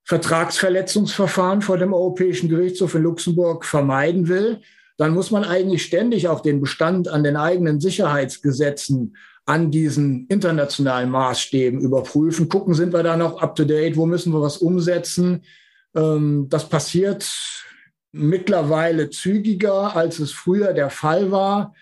Vertragsverletzungsverfahren 0.05 1.61
vor 1.61 1.77
dem 1.77 1.93
Europäischen 1.93 2.49
Gerichtshof 2.49 2.95
in 2.95 3.03
Luxemburg 3.03 3.65
vermeiden 3.65 4.27
will, 4.27 4.61
dann 4.97 5.13
muss 5.13 5.31
man 5.31 5.43
eigentlich 5.43 5.83
ständig 5.83 6.27
auch 6.27 6.39
den 6.39 6.61
Bestand 6.61 7.07
an 7.09 7.23
den 7.23 7.35
eigenen 7.35 7.79
Sicherheitsgesetzen 7.79 9.15
an 9.49 9.71
diesen 9.71 10.27
internationalen 10.27 11.09
Maßstäben 11.09 11.81
überprüfen, 11.81 12.49
gucken, 12.49 12.75
sind 12.75 12.93
wir 12.93 13.01
da 13.01 13.17
noch 13.17 13.41
up-to-date, 13.41 13.97
wo 13.97 14.05
müssen 14.05 14.31
wir 14.31 14.43
was 14.43 14.57
umsetzen. 14.57 15.41
Ähm, 15.95 16.45
das 16.49 16.69
passiert 16.69 17.27
mittlerweile 18.11 19.09
zügiger, 19.09 19.95
als 19.95 20.19
es 20.19 20.31
früher 20.31 20.73
der 20.73 20.91
Fall 20.91 21.31
war. 21.31 21.73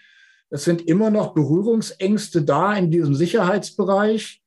Es 0.49 0.63
sind 0.63 0.87
immer 0.87 1.09
noch 1.09 1.33
Berührungsängste 1.33 2.43
da 2.43 2.73
in 2.73 2.89
diesem 2.89 3.15
Sicherheitsbereich. 3.15 4.41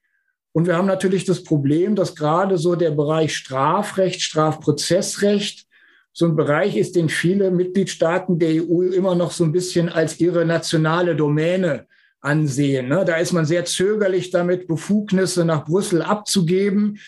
Und 0.52 0.66
wir 0.66 0.78
haben 0.78 0.86
natürlich 0.86 1.26
das 1.26 1.44
Problem, 1.44 1.96
dass 1.96 2.16
gerade 2.16 2.56
so 2.56 2.74
der 2.74 2.92
Bereich 2.92 3.36
Strafrecht, 3.36 4.22
Strafprozessrecht 4.22 5.66
so 6.14 6.24
ein 6.24 6.36
Bereich 6.36 6.74
ist, 6.74 6.96
den 6.96 7.10
viele 7.10 7.50
Mitgliedstaaten 7.50 8.38
der 8.38 8.64
EU 8.64 8.80
immer 8.80 9.14
noch 9.14 9.30
so 9.30 9.44
ein 9.44 9.52
bisschen 9.52 9.90
als 9.90 10.18
ihre 10.20 10.46
nationale 10.46 11.14
Domäne 11.14 11.86
ansehen. 12.20 12.88
Ne? 12.88 13.04
Da 13.04 13.16
ist 13.16 13.32
man 13.32 13.44
sehr 13.44 13.64
zögerlich 13.64 14.30
damit, 14.30 14.68
Befugnisse 14.68 15.44
nach 15.44 15.64
Brüssel 15.64 16.02
abzugeben, 16.02 16.98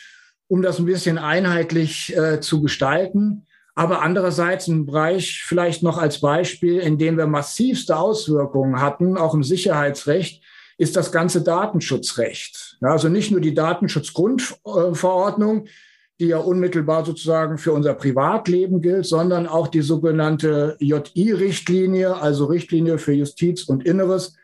um 0.49 0.63
das 0.63 0.79
ein 0.79 0.87
bisschen 0.87 1.19
einheitlich 1.19 2.17
äh, 2.17 2.41
zu 2.41 2.63
gestalten. 2.63 3.47
Aber 3.75 4.03
andererseits 4.03 4.69
ein 4.69 4.87
Bereich 4.87 5.43
vielleicht 5.45 5.83
noch 5.83 5.99
als 5.99 6.21
Beispiel, 6.21 6.79
in 6.79 6.99
dem 6.99 7.17
wir 7.17 7.27
massivste 7.27 7.97
Auswirkungen 7.97 8.81
hatten, 8.81 9.17
auch 9.17 9.35
im 9.35 9.43
Sicherheitsrecht, 9.43 10.43
ist 10.77 10.97
das 10.97 11.13
ganze 11.13 11.43
Datenschutzrecht. 11.43 12.77
Ja, 12.81 12.89
also 12.89 13.09
nicht 13.09 13.31
nur 13.31 13.41
die 13.41 13.55
Datenschutzgrundverordnung, 13.55 15.67
die 16.21 16.27
ja 16.29 16.39
unmittelbar 16.39 17.05
sozusagen 17.05 17.59
für 17.59 17.73
unser 17.73 17.95
Privatleben 17.95 18.81
gilt, 18.81 19.07
sondern 19.07 19.47
auch 19.47 19.69
die 19.69 19.81
sogenannte 19.81 20.77
JI-Richtlinie, 20.79 22.17
also 22.17 22.47
Richtlinie 22.47 22.99
für 22.99 23.13
Justiz 23.13 23.65
und 23.65 23.85
Inneres, 23.85 24.37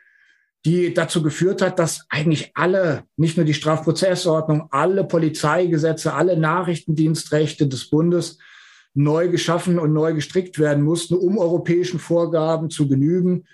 die 0.64 0.92
dazu 0.92 1.23
geführt 1.23 1.62
hat, 1.62 1.79
dass 1.79 2.07
eigentlich 2.09 2.51
alle, 2.55 3.05
nicht 3.16 3.37
nur 3.37 3.47
die 3.47 3.55
Strafprozessordnung, 3.55 4.68
alle 4.71 5.05
Polizeigesetze, 5.05 6.14
alle 6.14 6.37
Nachrichtendienstrechte 6.37 7.68
des 7.68 7.90
Bundes 7.90 8.38
neu 8.94 9.29
geschaffen 9.29 9.79
und 9.79 9.92
neu 9.92 10.14
gestrickt 10.14 10.59
werden 10.59 10.83
mussten, 10.83 11.14
um 11.14 11.38
europäischen 11.38 12.01
Vorgaben 12.01 12.71
zu 12.71 12.88
genügen. 12.88 13.44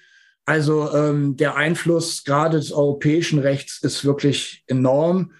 Also 0.46 0.92
ähm, 0.92 1.36
der 1.36 1.56
Einfluss 1.56 2.24
gerade 2.24 2.58
des 2.58 2.72
europäischen 2.72 3.38
Rechts 3.38 3.82
ist 3.82 4.04
wirklich 4.04 4.64
enorm 4.66 5.32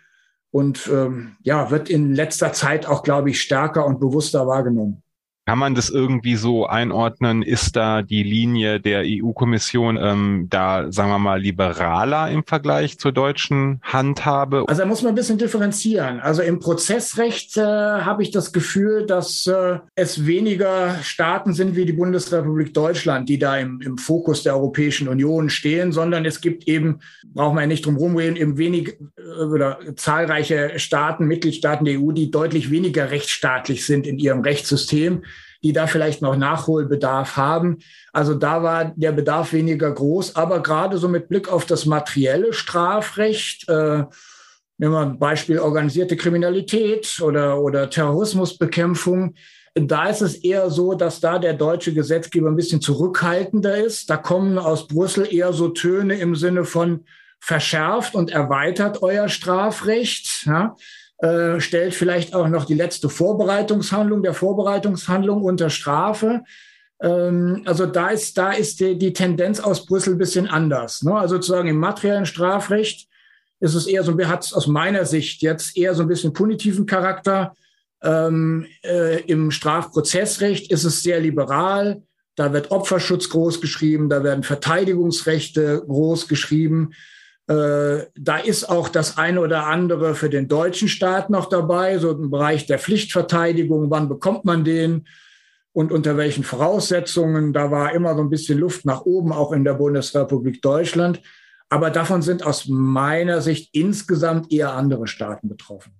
und 0.51 0.89
ähm, 0.93 1.37
ja, 1.43 1.71
wird 1.71 1.91
in 1.91 2.15
letzter 2.15 2.53
Zeit 2.53 2.87
auch, 2.87 3.03
glaube 3.03 3.31
ich, 3.31 3.41
stärker 3.41 3.87
und 3.87 4.01
bewusster 4.01 4.47
wahrgenommen. 4.47 5.04
Kann 5.47 5.59
man 5.59 5.75
das 5.75 5.91
irgendwie 5.91 6.37
so 6.37 6.67
einordnen? 6.67 7.43
Ist 7.43 7.77
da 7.77 8.01
die 8.01 8.23
Linie 8.23 8.81
der 8.81 9.03
EU-Kommission 9.05 9.99
ähm, 10.01 10.47
da, 10.49 10.91
sagen 10.91 11.11
wir 11.11 11.19
mal, 11.19 11.39
liberaler 11.39 12.31
im 12.31 12.45
Vergleich 12.45 12.99
zur 12.99 13.13
deutschen 13.13 13.79
Handhabe? 13.83 14.65
Also 14.67 14.81
da 14.81 14.89
muss 14.89 15.03
man 15.03 15.13
ein 15.13 15.17
bisschen 15.17 15.37
differenzieren. 15.37 16.21
Also 16.21 16.41
im 16.41 16.61
Prozessrecht 16.61 17.59
äh, 17.59 17.61
habe 17.61 18.23
ich 18.23 18.31
das 18.31 18.55
Gefühl, 18.55 19.05
dass 19.05 19.47
äh, 19.47 19.81
es 19.95 20.25
weniger 20.25 20.95
Staaten 21.03 21.53
sind 21.53 21.77
wie 21.77 21.85
die 21.85 21.93
Bundesrepublik 21.93 22.73
Deutschland, 22.73 23.29
die 23.29 23.39
da 23.39 23.59
im, 23.59 23.83
im 23.83 23.99
Fokus 23.99 24.45
der 24.45 24.55
Europäischen 24.55 25.09
Union 25.09 25.51
stehen, 25.51 25.93
sondern 25.93 26.25
es 26.25 26.41
gibt 26.41 26.67
eben, 26.69 27.01
brauchen 27.35 27.57
wir 27.57 27.61
ja 27.61 27.67
nicht 27.67 27.85
drum 27.85 27.97
rumreden, 27.97 28.37
eben 28.37 28.57
wenig 28.57 28.97
äh, 29.19 29.43
oder 29.45 29.79
zahlreiche 29.97 30.79
Staaten, 30.79 31.27
Mitgliedstaaten 31.27 31.85
der 31.85 32.01
EU, 32.01 32.13
die 32.13 32.31
deutlich 32.31 32.71
weniger 32.71 33.11
rechtsstaatlich 33.11 33.85
sind 33.85 34.07
in 34.07 34.19
ihrem 34.19 34.41
Rechtssystem 34.41 35.23
die 35.65 35.73
da 35.73 35.89
vielleicht 35.89 36.23
noch 36.23 36.37
Nachholbedarf 36.37 37.37
haben. 37.37 37.79
Also 38.13 38.35
da 38.35 38.63
war 38.63 38.93
der 38.95 39.13
Bedarf 39.13 39.53
weniger 39.53 39.91
groß. 39.91 40.37
Aber 40.37 40.63
gerade 40.63 40.99
so 40.99 41.09
mit 41.09 41.29
Blick 41.29 41.51
auf 41.51 41.65
das 41.65 41.87
materielle 41.87 42.53
Strafrecht, 42.53 43.69
äh, 43.69 44.05
nehmen 44.79 44.93
wir 44.93 45.01
ein 45.01 45.19
Beispiel 45.19 45.59
organisierte 45.59 46.17
Kriminalität 46.17 47.21
oder, 47.21 47.61
oder 47.61 47.89
Terrorismusbekämpfung, 47.89 49.35
da 49.75 50.09
ist 50.09 50.21
es 50.21 50.37
eher 50.37 50.71
so, 50.71 50.95
dass 50.95 51.19
da 51.19 51.39
der 51.39 51.55
deutsche 51.55 51.93
Gesetzgeber 51.93 52.49
ein 52.49 52.57
bisschen 52.57 52.81
zurückhaltender 52.81 53.77
ist. 53.77 54.09
Da 54.09 54.17
kommen 54.17 54.57
aus 54.57 54.87
Brüssel 54.87 55.27
eher 55.35 55.53
so 55.53 55.69
Töne 55.69 56.15
im 56.15 56.37
Sinne 56.37 56.65
von 56.65 57.07
verschärft 57.41 58.15
und 58.15 58.31
erweitert 58.31 59.03
euer 59.03 59.29
Strafrecht. 59.29 60.45
Ja? 60.47 60.77
Äh, 61.19 61.61
stellt 61.61 61.95
vielleicht 61.95 62.35
auch 62.35 62.49
noch 62.49 62.65
die 62.65 62.75
letzte 62.75 63.09
Vorbereitungshandlung 63.09 64.23
der 64.23 64.35
Vorbereitungshandlung 64.35 65.43
unter 65.43 65.71
Strafe. 65.71 66.43
Ähm, 67.01 67.63
also 67.67 67.87
da 67.87 68.09
ist, 68.09 68.37
da 68.37 68.51
ist 68.51 68.81
die, 68.81 68.99
die, 68.99 69.13
Tendenz 69.13 69.61
aus 69.61 69.87
Brüssel 69.87 70.15
ein 70.15 70.19
bisschen 70.19 70.49
anders. 70.49 71.03
Ne? 71.03 71.15
Also 71.15 71.37
sozusagen 71.37 71.69
im 71.69 71.79
materiellen 71.79 72.27
Strafrecht 72.27 73.09
ist 73.61 73.75
es 73.75 73.87
eher 73.87 74.03
so, 74.03 74.19
hat 74.19 74.45
es 74.45 74.53
aus 74.53 74.67
meiner 74.67 75.05
Sicht 75.05 75.41
jetzt 75.41 75.77
eher 75.77 75.95
so 75.95 76.03
ein 76.03 76.09
bisschen 76.09 76.33
punitiven 76.33 76.85
Charakter. 76.85 77.55
Ähm, 78.03 78.67
äh, 78.83 79.23
Im 79.23 79.53
Strafprozessrecht 79.53 80.71
ist 80.73 80.85
es 80.85 81.03
sehr 81.05 81.21
liberal. 81.21 82.03
Da 82.35 82.53
wird 82.53 82.73
Opferschutz 82.73 83.29
groß 83.29 83.61
geschrieben, 83.61 84.09
da 84.09 84.25
werden 84.25 84.43
Verteidigungsrechte 84.43 85.85
groß 85.87 86.27
geschrieben. 86.27 86.93
Äh, 87.47 88.07
da 88.17 88.39
ist 88.39 88.69
auch 88.71 88.89
das 88.89 89.19
eine 89.19 89.41
oder 89.41 89.67
andere 89.67 90.15
für 90.15 90.31
den 90.31 90.49
deutschen 90.49 90.89
Staat 90.89 91.29
noch 91.29 91.49
dabei, 91.49 91.99
so 91.99 92.11
im 92.13 92.31
Bereich 92.31 92.67
der 92.67 92.79
Pflichtverteidigung. 92.79 93.91
Wann 93.91 94.09
bekommt 94.09 94.45
man 94.45 94.65
den? 94.65 95.07
Und 95.73 95.93
unter 95.93 96.17
welchen 96.17 96.45
Voraussetzungen? 96.45 97.53
Da 97.53 97.71
war 97.71 97.93
immer 97.93 98.15
so 98.15 98.23
ein 98.23 98.31
bisschen 98.31 98.59
Luft 98.59 98.85
nach 98.85 99.03
oben, 99.03 99.33
auch 99.33 99.53
in 99.53 99.65
der 99.65 99.75
Bundesrepublik 99.75 100.63
Deutschland. 100.63 101.21
Aber 101.69 101.91
davon 101.91 102.23
sind 102.23 102.47
aus 102.47 102.67
meiner 102.69 103.41
Sicht 103.41 103.75
insgesamt 103.75 104.53
eher 104.53 104.73
andere 104.73 105.07
Staaten 105.07 105.49
betroffen. 105.49 105.93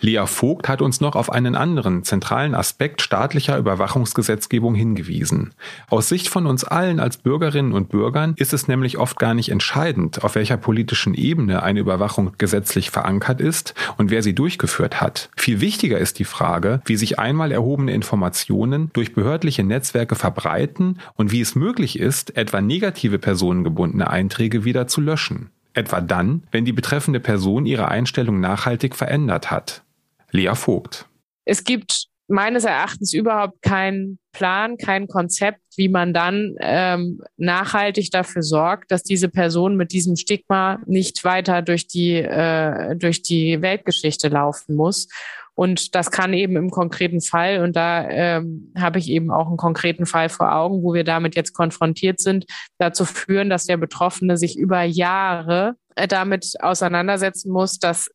Lea 0.00 0.26
Vogt 0.26 0.68
hat 0.68 0.82
uns 0.82 1.00
noch 1.00 1.16
auf 1.16 1.32
einen 1.32 1.54
anderen 1.54 2.04
zentralen 2.04 2.54
Aspekt 2.54 3.00
staatlicher 3.00 3.56
Überwachungsgesetzgebung 3.56 4.74
hingewiesen. 4.74 5.54
Aus 5.88 6.10
Sicht 6.10 6.28
von 6.28 6.46
uns 6.46 6.64
allen 6.64 7.00
als 7.00 7.16
Bürgerinnen 7.16 7.72
und 7.72 7.88
Bürgern 7.88 8.34
ist 8.36 8.52
es 8.52 8.68
nämlich 8.68 8.98
oft 8.98 9.18
gar 9.18 9.32
nicht 9.32 9.48
entscheidend, 9.48 10.22
auf 10.22 10.34
welcher 10.34 10.58
politischen 10.58 11.14
Ebene 11.14 11.62
eine 11.62 11.80
Überwachung 11.80 12.32
gesetzlich 12.36 12.90
verankert 12.90 13.40
ist 13.40 13.74
und 13.96 14.10
wer 14.10 14.22
sie 14.22 14.34
durchgeführt 14.34 15.00
hat. 15.00 15.30
Viel 15.34 15.62
wichtiger 15.62 15.98
ist 15.98 16.18
die 16.18 16.24
Frage, 16.24 16.82
wie 16.84 16.96
sich 16.96 17.18
einmal 17.18 17.50
erhobene 17.50 17.92
Informationen 17.92 18.90
durch 18.92 19.14
behördliche 19.14 19.64
Netzwerke 19.64 20.14
verbreiten 20.14 20.98
und 21.14 21.32
wie 21.32 21.40
es 21.40 21.54
möglich 21.54 21.98
ist, 21.98 22.36
etwa 22.36 22.60
negative 22.60 23.18
personengebundene 23.18 24.10
Einträge 24.10 24.64
wieder 24.64 24.86
zu 24.88 25.00
löschen. 25.00 25.48
Etwa 25.72 26.02
dann, 26.02 26.42
wenn 26.50 26.66
die 26.66 26.72
betreffende 26.72 27.20
Person 27.20 27.64
ihre 27.64 27.88
Einstellung 27.88 28.40
nachhaltig 28.40 28.94
verändert 28.94 29.50
hat. 29.50 29.82
Lea 30.30 30.54
Vogt. 30.54 31.06
Es 31.44 31.64
gibt 31.64 32.06
meines 32.28 32.64
Erachtens 32.64 33.12
überhaupt 33.12 33.62
keinen 33.62 34.18
Plan, 34.32 34.76
kein 34.76 35.06
Konzept, 35.06 35.60
wie 35.76 35.88
man 35.88 36.12
dann 36.12 36.56
ähm, 36.60 37.22
nachhaltig 37.36 38.10
dafür 38.10 38.42
sorgt, 38.42 38.90
dass 38.90 39.02
diese 39.02 39.28
Person 39.28 39.76
mit 39.76 39.92
diesem 39.92 40.16
Stigma 40.16 40.80
nicht 40.86 41.24
weiter 41.24 41.62
durch 41.62 41.86
die, 41.86 42.14
äh, 42.16 42.96
durch 42.96 43.22
die 43.22 43.62
Weltgeschichte 43.62 44.28
laufen 44.28 44.74
muss. 44.74 45.08
Und 45.54 45.94
das 45.94 46.10
kann 46.10 46.34
eben 46.34 46.56
im 46.56 46.70
konkreten 46.70 47.22
Fall, 47.22 47.62
und 47.62 47.76
da 47.76 48.06
ähm, 48.10 48.72
habe 48.76 48.98
ich 48.98 49.08
eben 49.08 49.30
auch 49.30 49.46
einen 49.46 49.56
konkreten 49.56 50.04
Fall 50.04 50.28
vor 50.28 50.54
Augen, 50.54 50.82
wo 50.82 50.92
wir 50.92 51.04
damit 51.04 51.34
jetzt 51.34 51.54
konfrontiert 51.54 52.20
sind, 52.20 52.44
dazu 52.76 53.06
führen, 53.06 53.48
dass 53.48 53.64
der 53.64 53.78
Betroffene 53.78 54.36
sich 54.36 54.58
über 54.58 54.82
Jahre 54.82 55.76
äh, 55.94 56.06
damit 56.06 56.56
auseinandersetzen 56.60 57.50
muss, 57.50 57.78
dass 57.78 58.10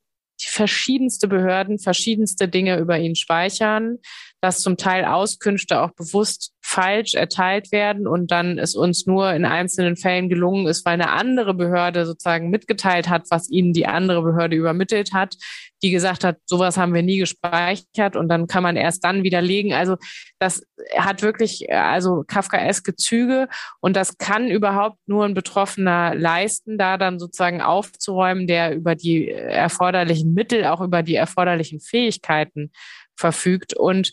verschiedenste 0.50 1.28
Behörden 1.28 1.80
verschiedenste 1.80 2.48
Dinge 2.48 2.78
über 2.78 2.98
ihn 3.00 3.16
speichern, 3.16 4.00
dass 4.42 4.60
zum 4.60 4.76
Teil 4.76 5.06
Auskünfte 5.06 5.82
auch 5.82 5.92
bewusst 5.92 6.52
falsch 6.64 7.16
erteilt 7.16 7.72
werden 7.72 8.08
und 8.08 8.32
dann 8.32 8.58
es 8.58 8.76
uns 8.76 9.06
nur 9.06 9.34
in 9.34 9.46
einzelnen 9.46 9.98
Fällen 9.98 10.30
gelungen 10.30 10.68
ist, 10.68 10.86
weil 10.86 10.94
eine 10.94 11.12
andere 11.12 11.54
Behörde 11.54 12.06
sozusagen 12.06 12.50
mitgeteilt 12.50 13.10
hat, 13.10 13.26
was 13.30 13.50
ihnen 13.50 13.74
die 13.74 13.88
andere 13.88 14.22
Behörde 14.24 14.56
übermittelt 14.56 15.14
hat, 15.14 15.36
die 15.84 15.92
gesagt 15.92 16.24
hat, 16.24 16.38
sowas 16.46 16.78
haben 16.78 16.94
wir 16.94 17.04
nie 17.04 17.18
gespeichert 17.18 18.16
und 18.16 18.30
dann 18.30 18.48
kann 18.48 18.64
man 18.64 18.78
erst 18.78 19.04
dann 19.04 19.24
widerlegen. 19.24 19.74
Also 19.74 19.98
das 20.40 20.64
hat 20.96 21.22
wirklich 21.22 21.72
also 21.72 22.24
Kafkaeske 22.26 22.96
Züge 22.96 23.48
und 23.80 23.96
das 23.96 24.18
kann 24.18 24.48
überhaupt 24.48 24.98
nur 25.08 25.26
ein 25.26 25.34
Betroffener 25.34 26.16
leisten, 26.16 26.78
da 26.78 26.98
dann 26.98 27.20
sozusagen 27.20 27.62
aufzuräumen, 27.62 28.48
der 28.48 28.76
über 28.76 28.96
die 28.96 29.30
erforderlichen 29.30 30.34
Mittel, 30.34 30.66
auch 30.66 30.82
über 30.82 31.04
die 31.04 31.16
erforderlichen 31.16 31.80
Fähigkeiten 31.80 32.72
verfügt 33.16 33.76
und 33.76 34.12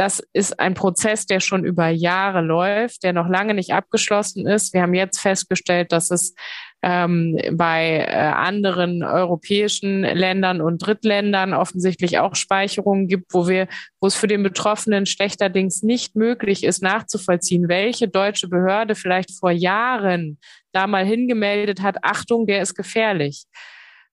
das 0.00 0.22
ist 0.32 0.58
ein 0.58 0.72
Prozess, 0.72 1.26
der 1.26 1.40
schon 1.40 1.62
über 1.62 1.88
Jahre 1.88 2.40
läuft, 2.40 3.02
der 3.02 3.12
noch 3.12 3.28
lange 3.28 3.52
nicht 3.52 3.74
abgeschlossen 3.74 4.46
ist. 4.46 4.72
Wir 4.72 4.80
haben 4.80 4.94
jetzt 4.94 5.20
festgestellt, 5.20 5.92
dass 5.92 6.10
es 6.10 6.34
ähm, 6.82 7.38
bei 7.52 7.98
äh, 7.98 8.10
anderen 8.10 9.02
europäischen 9.02 10.00
Ländern 10.00 10.62
und 10.62 10.78
Drittländern 10.78 11.52
offensichtlich 11.52 12.18
auch 12.18 12.34
Speicherungen 12.34 13.08
gibt, 13.08 13.34
wo 13.34 13.46
wir, 13.46 13.68
wo 14.00 14.06
es 14.06 14.14
für 14.14 14.26
den 14.26 14.42
Betroffenen 14.42 15.04
schlechterdings 15.04 15.82
nicht 15.82 16.16
möglich 16.16 16.64
ist, 16.64 16.82
nachzuvollziehen, 16.82 17.68
welche 17.68 18.08
deutsche 18.08 18.48
Behörde 18.48 18.94
vielleicht 18.94 19.38
vor 19.38 19.50
Jahren 19.50 20.38
da 20.72 20.86
mal 20.86 21.04
hingemeldet 21.04 21.82
hat, 21.82 22.04
Achtung, 22.04 22.46
der 22.46 22.62
ist 22.62 22.74
gefährlich. 22.74 23.44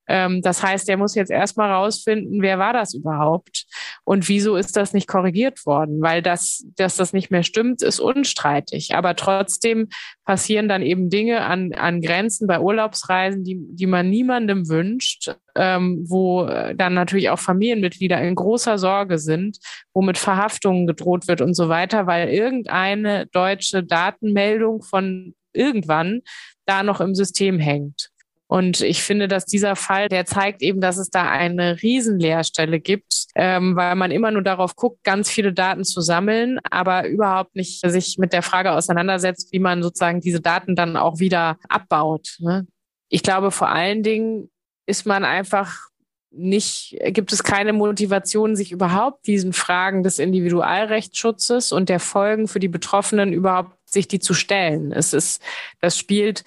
Ähm, 0.07 0.41
das 0.41 0.63
heißt, 0.63 0.89
er 0.89 0.97
muss 0.97 1.15
jetzt 1.15 1.31
erstmal 1.31 1.71
rausfinden, 1.71 2.41
wer 2.41 2.59
war 2.59 2.73
das 2.73 2.93
überhaupt 2.93 3.65
und 4.03 4.27
wieso 4.29 4.55
ist 4.55 4.75
das 4.77 4.93
nicht 4.93 5.07
korrigiert 5.07 5.65
worden? 5.65 6.01
Weil 6.01 6.21
das, 6.21 6.65
dass 6.75 6.95
das 6.95 7.13
nicht 7.13 7.31
mehr 7.31 7.43
stimmt, 7.43 7.81
ist 7.81 7.99
unstreitig. 7.99 8.95
Aber 8.95 9.15
trotzdem 9.15 9.89
passieren 10.25 10.67
dann 10.67 10.81
eben 10.81 11.09
Dinge 11.09 11.41
an, 11.41 11.73
an 11.73 12.01
Grenzen 12.01 12.47
bei 12.47 12.59
Urlaubsreisen, 12.59 13.43
die, 13.43 13.57
die 13.59 13.87
man 13.87 14.09
niemandem 14.09 14.69
wünscht, 14.69 15.31
ähm, 15.55 16.05
wo 16.07 16.45
dann 16.45 16.93
natürlich 16.93 17.29
auch 17.29 17.39
Familienmitglieder 17.39 18.21
in 18.21 18.35
großer 18.35 18.77
Sorge 18.77 19.17
sind, 19.17 19.57
wo 19.93 20.01
mit 20.01 20.17
Verhaftungen 20.17 20.87
gedroht 20.87 21.27
wird 21.27 21.41
und 21.41 21.53
so 21.53 21.69
weiter, 21.69 22.07
weil 22.07 22.29
irgendeine 22.29 23.27
deutsche 23.27 23.83
Datenmeldung 23.83 24.81
von 24.81 25.33
irgendwann 25.53 26.21
da 26.65 26.83
noch 26.83 27.01
im 27.01 27.15
System 27.15 27.59
hängt. 27.59 28.09
Und 28.47 28.79
ich 28.79 29.03
finde, 29.03 29.27
dass 29.27 29.45
dieser 29.45 29.75
Fall, 29.75 30.07
der 30.07 30.25
zeigt 30.25 30.61
eben, 30.61 30.79
dass 30.79 30.97
es 30.97 31.09
da 31.09 31.29
eine 31.29 31.81
Riesenleerstelle 31.81 32.79
gibt, 32.79 33.25
ähm, 33.35 33.75
weil 33.75 33.95
man 33.95 34.09
immer 34.09 34.31
nur 34.31 34.41
darauf 34.41 34.75
guckt, 34.77 35.03
ganz 35.03 35.29
viele 35.29 35.51
Daten 35.51 35.83
zu 35.83 35.99
sammeln, 35.99 36.59
aber 36.71 37.07
überhaupt 37.07 37.55
nicht 37.55 37.81
sich 37.89 38.17
mit 38.17 38.31
der 38.31 38.43
Frage 38.43 38.71
auseinandersetzt, 38.71 39.51
wie 39.51 39.59
man 39.59 39.83
sozusagen 39.83 40.21
diese 40.21 40.39
Daten 40.39 40.75
dann 40.75 40.95
auch 40.95 41.19
wieder 41.19 41.57
abbaut. 41.67 42.37
Ne? 42.39 42.65
Ich 43.09 43.21
glaube, 43.21 43.51
vor 43.51 43.69
allen 43.69 44.01
Dingen 44.01 44.49
ist 44.85 45.05
man 45.05 45.25
einfach 45.25 45.87
nicht, 46.31 46.97
gibt 47.07 47.33
es 47.33 47.43
keine 47.43 47.73
Motivation, 47.73 48.55
sich 48.55 48.71
überhaupt 48.71 49.27
diesen 49.27 49.53
Fragen 49.53 50.03
des 50.03 50.19
Individualrechtsschutzes 50.19 51.71
und 51.71 51.89
der 51.89 51.99
Folgen 51.99 52.47
für 52.47 52.59
die 52.59 52.67
Betroffenen 52.67 53.33
überhaupt 53.33 53.77
sich 53.89 54.07
die 54.07 54.19
zu 54.19 54.33
stellen. 54.33 54.91
Es 54.91 55.13
ist, 55.13 55.41
das 55.81 55.97
spielt 55.97 56.43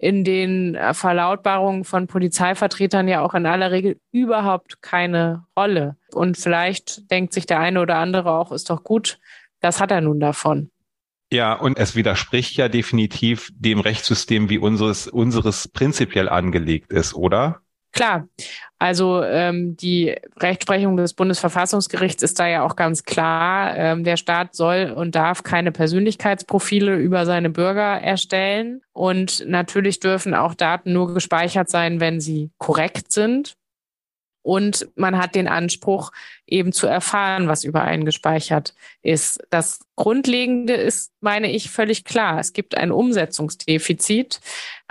in 0.00 0.24
den 0.24 0.74
äh, 0.74 0.94
Verlautbarungen 0.94 1.84
von 1.84 2.06
Polizeivertretern 2.06 3.06
ja 3.06 3.20
auch 3.20 3.34
in 3.34 3.44
aller 3.44 3.70
Regel 3.70 4.00
überhaupt 4.12 4.80
keine 4.80 5.44
Rolle. 5.56 5.96
Und 6.12 6.38
vielleicht 6.38 7.10
denkt 7.10 7.34
sich 7.34 7.44
der 7.44 7.60
eine 7.60 7.82
oder 7.82 7.96
andere 7.96 8.32
auch, 8.32 8.50
ist 8.50 8.70
doch 8.70 8.82
gut, 8.82 9.18
das 9.60 9.78
hat 9.78 9.90
er 9.90 10.00
nun 10.00 10.18
davon. 10.18 10.70
Ja, 11.30 11.52
und 11.52 11.78
es 11.78 11.94
widerspricht 11.94 12.56
ja 12.56 12.68
definitiv 12.68 13.50
dem 13.54 13.78
Rechtssystem, 13.78 14.48
wie 14.48 14.58
unseres, 14.58 15.06
unseres 15.06 15.68
prinzipiell 15.68 16.28
angelegt 16.30 16.90
ist, 16.90 17.14
oder? 17.14 17.60
Klar, 17.92 18.28
also 18.78 19.22
ähm, 19.24 19.76
die 19.76 20.14
Rechtsprechung 20.38 20.96
des 20.96 21.14
Bundesverfassungsgerichts 21.14 22.22
ist 22.22 22.38
da 22.38 22.46
ja 22.46 22.64
auch 22.64 22.76
ganz 22.76 23.02
klar. 23.02 23.76
Ähm, 23.76 24.04
der 24.04 24.16
Staat 24.16 24.54
soll 24.54 24.92
und 24.94 25.16
darf 25.16 25.42
keine 25.42 25.72
Persönlichkeitsprofile 25.72 26.96
über 26.96 27.26
seine 27.26 27.50
Bürger 27.50 28.00
erstellen. 28.00 28.82
Und 28.92 29.44
natürlich 29.46 29.98
dürfen 29.98 30.34
auch 30.34 30.54
Daten 30.54 30.92
nur 30.92 31.12
gespeichert 31.14 31.68
sein, 31.68 31.98
wenn 31.98 32.20
sie 32.20 32.50
korrekt 32.58 33.10
sind. 33.10 33.56
Und 34.42 34.88
man 34.94 35.18
hat 35.18 35.34
den 35.34 35.48
Anspruch, 35.48 36.12
eben 36.46 36.72
zu 36.72 36.86
erfahren, 36.86 37.46
was 37.46 37.62
über 37.64 37.82
einen 37.82 38.04
gespeichert 38.04 38.74
ist. 39.02 39.40
Das 39.50 39.80
Grundlegende 39.96 40.72
ist, 40.74 41.12
meine 41.20 41.50
ich, 41.50 41.70
völlig 41.70 42.04
klar. 42.04 42.38
Es 42.40 42.52
gibt 42.52 42.76
ein 42.76 42.90
Umsetzungsdefizit 42.90 44.40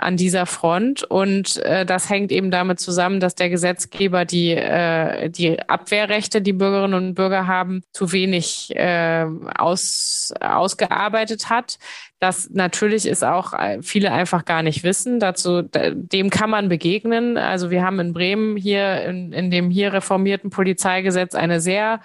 an 0.00 0.16
dieser 0.16 0.46
Front 0.46 1.02
und 1.02 1.58
äh, 1.58 1.84
das 1.84 2.08
hängt 2.08 2.32
eben 2.32 2.50
damit 2.50 2.80
zusammen, 2.80 3.20
dass 3.20 3.34
der 3.34 3.50
Gesetzgeber 3.50 4.24
die, 4.24 4.52
äh, 4.52 5.28
die 5.28 5.60
Abwehrrechte, 5.68 6.40
die 6.40 6.54
Bürgerinnen 6.54 6.94
und 6.94 7.14
Bürger 7.14 7.46
haben, 7.46 7.82
zu 7.92 8.12
wenig 8.12 8.74
äh, 8.74 9.26
aus, 9.56 10.32
ausgearbeitet 10.40 11.50
hat. 11.50 11.78
Das 12.18 12.50
natürlich 12.50 13.06
ist 13.06 13.24
auch 13.24 13.52
äh, 13.52 13.78
viele 13.82 14.12
einfach 14.12 14.44
gar 14.44 14.62
nicht 14.62 14.82
wissen. 14.84 15.20
Dazu, 15.20 15.62
dem 15.62 16.30
kann 16.30 16.50
man 16.50 16.68
begegnen. 16.68 17.38
Also 17.38 17.70
wir 17.70 17.82
haben 17.82 17.98
in 18.00 18.12
Bremen 18.12 18.56
hier 18.56 19.02
in, 19.04 19.32
in 19.32 19.50
dem 19.50 19.70
hier 19.70 19.92
reformierten 19.92 20.50
Polizeigesetz 20.50 21.34
eine 21.34 21.50
eine 21.50 21.60
sehr 21.60 22.00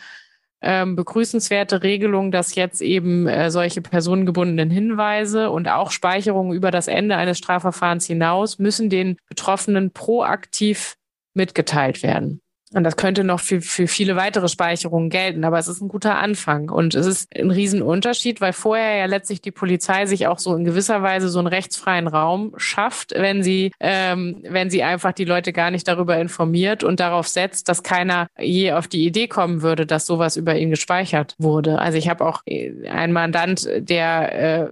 ähm, 0.66 0.96
begrüßenswerte 0.96 1.84
Regelung, 1.84 2.32
dass 2.32 2.56
jetzt 2.56 2.82
eben 2.82 3.28
äh, 3.28 3.52
solche 3.52 3.82
personengebundenen 3.82 4.70
Hinweise 4.70 5.52
und 5.52 5.70
auch 5.70 5.92
Speicherungen 5.92 6.58
über 6.58 6.72
das 6.72 6.88
Ende 6.88 7.16
eines 7.16 7.38
Strafverfahrens 7.38 8.06
hinaus 8.06 8.60
müssen 8.60 8.90
den 8.90 9.18
Betroffenen 9.30 9.92
proaktiv 9.92 10.98
mitgeteilt 11.36 12.02
werden. 12.02 12.42
Und 12.76 12.84
das 12.84 12.98
könnte 12.98 13.24
noch 13.24 13.40
für, 13.40 13.62
für 13.62 13.88
viele 13.88 14.18
weitere 14.18 14.50
Speicherungen 14.50 15.10
gelten, 15.10 15.46
aber 15.46 15.58
es 15.58 15.70
ist 15.70 15.80
ein 15.80 15.88
guter 15.88 16.18
Anfang. 16.18 16.70
Und 16.70 16.94
es 16.94 17.06
ist 17.06 17.34
ein 17.34 17.50
Riesenunterschied, 17.50 18.42
weil 18.42 18.52
vorher 18.52 18.98
ja 18.98 19.06
letztlich 19.06 19.42
die 19.42 19.52
Polizei 19.52 20.06
sich 20.08 20.28
auch 20.28 20.40
so 20.40 20.54
in 20.54 20.66
gewisser 20.66 21.02
Weise 21.02 21.30
so 21.30 21.40
einen 21.40 21.48
rechtsfreien 21.48 22.10
Raum 22.10 22.54
schafft, 22.58 23.14
wenn 23.16 23.44
sie, 23.44 23.72
ähm, 23.80 24.44
wenn 24.44 24.70
sie 24.70 24.84
einfach 24.84 25.14
die 25.14 25.24
Leute 25.24 25.54
gar 25.54 25.72
nicht 25.72 25.88
darüber 25.88 26.18
informiert 26.18 26.84
und 26.84 27.00
darauf 27.00 27.30
setzt, 27.30 27.70
dass 27.70 27.82
keiner 27.82 28.28
je 28.38 28.74
auf 28.74 28.90
die 28.90 29.06
Idee 29.06 29.30
kommen 29.30 29.62
würde, 29.62 29.86
dass 29.86 30.06
sowas 30.06 30.36
über 30.36 30.58
ihn 30.58 30.70
gespeichert 30.70 31.36
wurde. 31.38 31.80
Also 31.80 31.98
ich 31.98 32.10
habe 32.10 32.26
auch 32.26 32.42
äh, 32.46 32.90
einen 32.90 33.14
Mandant, 33.14 33.70
der 33.78 34.66
äh, 34.66 34.70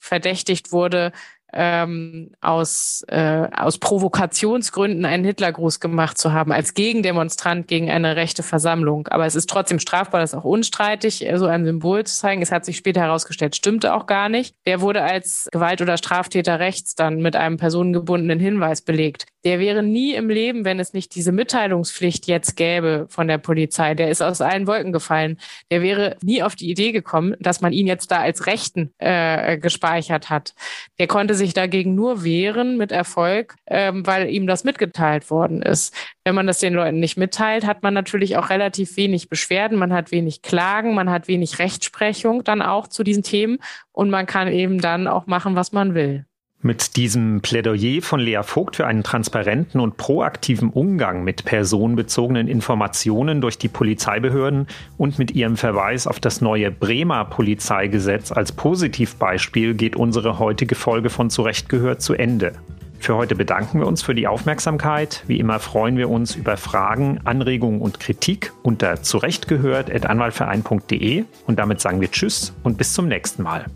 verdächtigt 0.00 0.72
wurde, 0.72 1.12
ähm, 1.56 2.32
aus, 2.40 3.02
äh, 3.08 3.48
aus 3.56 3.78
Provokationsgründen 3.78 5.04
einen 5.06 5.24
Hitlergruß 5.24 5.80
gemacht 5.80 6.18
zu 6.18 6.32
haben, 6.32 6.52
als 6.52 6.74
Gegendemonstrant 6.74 7.66
gegen 7.66 7.90
eine 7.90 8.14
rechte 8.16 8.42
Versammlung. 8.42 9.08
Aber 9.08 9.24
es 9.24 9.34
ist 9.34 9.48
trotzdem 9.48 9.78
strafbar, 9.78 10.20
das 10.20 10.32
ist 10.32 10.38
auch 10.38 10.44
unstreitig, 10.44 11.26
so 11.34 11.46
ein 11.46 11.64
Symbol 11.64 12.04
zu 12.04 12.14
zeigen. 12.14 12.42
Es 12.42 12.52
hat 12.52 12.64
sich 12.64 12.76
später 12.76 13.00
herausgestellt, 13.00 13.56
stimmte 13.56 13.94
auch 13.94 14.06
gar 14.06 14.28
nicht. 14.28 14.54
Der 14.66 14.80
wurde 14.82 15.02
als 15.02 15.48
Gewalt- 15.50 15.80
oder 15.80 15.96
Straftäter 15.96 16.60
rechts 16.60 16.94
dann 16.94 17.22
mit 17.22 17.36
einem 17.36 17.56
personengebundenen 17.56 18.38
Hinweis 18.38 18.82
belegt. 18.82 19.26
Der 19.46 19.60
wäre 19.60 19.82
nie 19.82 20.14
im 20.14 20.28
Leben, 20.28 20.64
wenn 20.64 20.80
es 20.80 20.92
nicht 20.92 21.14
diese 21.14 21.30
Mitteilungspflicht 21.30 22.26
jetzt 22.26 22.56
gäbe 22.56 23.06
von 23.08 23.28
der 23.28 23.38
Polizei. 23.38 23.94
Der 23.94 24.10
ist 24.10 24.20
aus 24.20 24.40
allen 24.40 24.66
Wolken 24.66 24.92
gefallen. 24.92 25.38
Der 25.70 25.82
wäre 25.82 26.16
nie 26.20 26.42
auf 26.42 26.56
die 26.56 26.68
Idee 26.68 26.90
gekommen, 26.90 27.36
dass 27.38 27.60
man 27.60 27.72
ihn 27.72 27.86
jetzt 27.86 28.10
da 28.10 28.18
als 28.18 28.46
Rechten 28.46 28.92
äh, 28.98 29.56
gespeichert 29.58 30.30
hat. 30.30 30.54
Der 30.98 31.06
konnte 31.06 31.34
sich 31.46 31.54
dagegen 31.54 31.94
nur 31.94 32.24
wehren 32.24 32.76
mit 32.76 32.92
Erfolg, 32.92 33.54
ähm, 33.66 34.06
weil 34.06 34.28
ihm 34.28 34.46
das 34.46 34.64
mitgeteilt 34.64 35.30
worden 35.30 35.62
ist. 35.62 35.94
Wenn 36.24 36.34
man 36.34 36.46
das 36.46 36.58
den 36.58 36.74
Leuten 36.74 37.00
nicht 37.00 37.16
mitteilt, 37.16 37.66
hat 37.66 37.82
man 37.82 37.94
natürlich 37.94 38.36
auch 38.36 38.50
relativ 38.50 38.96
wenig 38.96 39.28
Beschwerden, 39.28 39.78
man 39.78 39.92
hat 39.92 40.10
wenig 40.10 40.42
Klagen, 40.42 40.94
man 40.94 41.10
hat 41.10 41.28
wenig 41.28 41.58
Rechtsprechung 41.58 42.44
dann 42.44 42.62
auch 42.62 42.88
zu 42.88 43.02
diesen 43.04 43.22
Themen 43.22 43.58
und 43.92 44.10
man 44.10 44.26
kann 44.26 44.48
eben 44.48 44.80
dann 44.80 45.08
auch 45.08 45.26
machen, 45.26 45.56
was 45.56 45.72
man 45.72 45.94
will. 45.94 46.26
Mit 46.66 46.96
diesem 46.96 47.40
Plädoyer 47.42 48.02
von 48.02 48.18
Lea 48.18 48.40
Vogt 48.42 48.74
für 48.74 48.88
einen 48.88 49.04
transparenten 49.04 49.80
und 49.80 49.98
proaktiven 49.98 50.70
Umgang 50.70 51.22
mit 51.22 51.44
personenbezogenen 51.44 52.48
Informationen 52.48 53.40
durch 53.40 53.56
die 53.56 53.68
Polizeibehörden 53.68 54.66
und 54.98 55.16
mit 55.16 55.30
ihrem 55.30 55.56
Verweis 55.56 56.08
auf 56.08 56.18
das 56.18 56.40
neue 56.40 56.72
Bremer 56.72 57.24
Polizeigesetz 57.26 58.32
als 58.32 58.50
Positivbeispiel 58.50 59.74
geht 59.74 59.94
unsere 59.94 60.40
heutige 60.40 60.74
Folge 60.74 61.08
von 61.08 61.30
Zurecht 61.30 61.68
gehört 61.68 62.02
zu 62.02 62.14
Ende. 62.14 62.54
Für 62.98 63.14
heute 63.14 63.36
bedanken 63.36 63.78
wir 63.78 63.86
uns 63.86 64.02
für 64.02 64.16
die 64.16 64.26
Aufmerksamkeit. 64.26 65.22
Wie 65.28 65.38
immer 65.38 65.60
freuen 65.60 65.96
wir 65.96 66.10
uns 66.10 66.34
über 66.34 66.56
Fragen, 66.56 67.20
Anregungen 67.22 67.80
und 67.80 68.00
Kritik 68.00 68.52
unter 68.64 69.04
zurechtgehört.anwaltverein.de 69.04 71.26
und 71.46 71.60
damit 71.60 71.80
sagen 71.80 72.00
wir 72.00 72.10
Tschüss 72.10 72.52
und 72.64 72.76
bis 72.76 72.92
zum 72.92 73.06
nächsten 73.06 73.44
Mal. 73.44 73.66